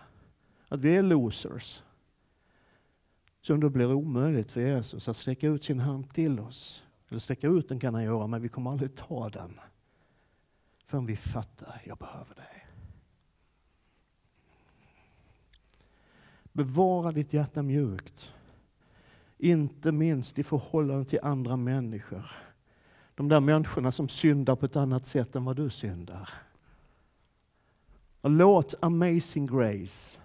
att 0.67 0.79
vi 0.79 0.95
är 0.95 1.03
losers, 1.03 1.83
som 3.41 3.59
det 3.59 3.69
blir 3.69 3.93
omöjligt 3.93 4.51
för 4.51 4.61
Jesus 4.61 5.07
att 5.07 5.17
sträcka 5.17 5.47
ut 5.47 5.63
sin 5.63 5.79
hand 5.79 6.13
till 6.13 6.39
oss. 6.39 6.83
Eller 7.09 7.19
sträcka 7.19 7.47
ut 7.47 7.69
den 7.69 7.79
kan 7.79 7.93
han 7.93 8.03
göra, 8.03 8.27
men 8.27 8.41
vi 8.41 8.49
kommer 8.49 8.71
aldrig 8.71 8.95
ta 8.95 9.29
den 9.29 9.59
förrän 10.85 11.05
vi 11.05 11.15
fattar, 11.15 11.81
jag 11.85 11.97
behöver 11.97 12.35
dig. 12.35 12.67
Bevara 16.51 17.11
ditt 17.11 17.33
hjärta 17.33 17.61
mjukt. 17.61 18.33
Inte 19.37 19.91
minst 19.91 20.39
i 20.39 20.43
förhållande 20.43 21.05
till 21.05 21.19
andra 21.23 21.57
människor. 21.57 22.31
De 23.15 23.29
där 23.29 23.39
människorna 23.39 23.91
som 23.91 24.09
syndar 24.09 24.55
på 24.55 24.65
ett 24.65 24.75
annat 24.75 25.05
sätt 25.05 25.35
än 25.35 25.45
vad 25.45 25.55
du 25.55 25.69
syndar. 25.69 26.29
Och 28.25 28.31
låt 28.31 28.73
Amazing 28.79 29.47
Grace 29.47 30.19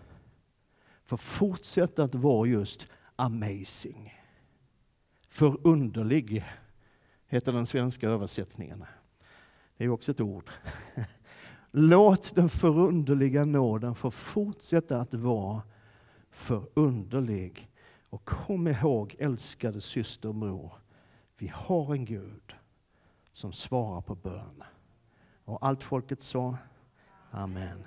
få 1.04 1.16
fortsätta 1.16 2.04
att 2.04 2.14
vara 2.14 2.48
just 2.48 2.88
amazing. 3.16 4.14
Förunderlig 5.28 6.44
heter 7.26 7.52
den 7.52 7.66
svenska 7.66 8.08
översättningen. 8.08 8.84
Det 9.76 9.84
är 9.84 9.88
också 9.88 10.10
ett 10.10 10.20
ord. 10.20 10.50
Låt 11.70 12.34
den 12.34 12.48
förunderliga 12.48 13.44
nåden 13.44 13.94
få 13.94 14.10
fortsätta 14.10 15.00
att 15.00 15.14
vara 15.14 15.62
förunderlig. 16.30 17.70
Och 18.10 18.24
kom 18.24 18.68
ihåg, 18.68 19.16
älskade 19.18 19.80
syster 19.80 20.28
och 20.28 20.34
bror, 20.34 20.72
vi 21.38 21.48
har 21.54 21.94
en 21.94 22.04
Gud 22.04 22.54
som 23.32 23.52
svarar 23.52 24.00
på 24.00 24.14
bön. 24.14 24.62
Och 25.44 25.66
allt 25.66 25.82
folket 25.82 26.22
sa 26.22 26.56
Amen. 27.34 27.84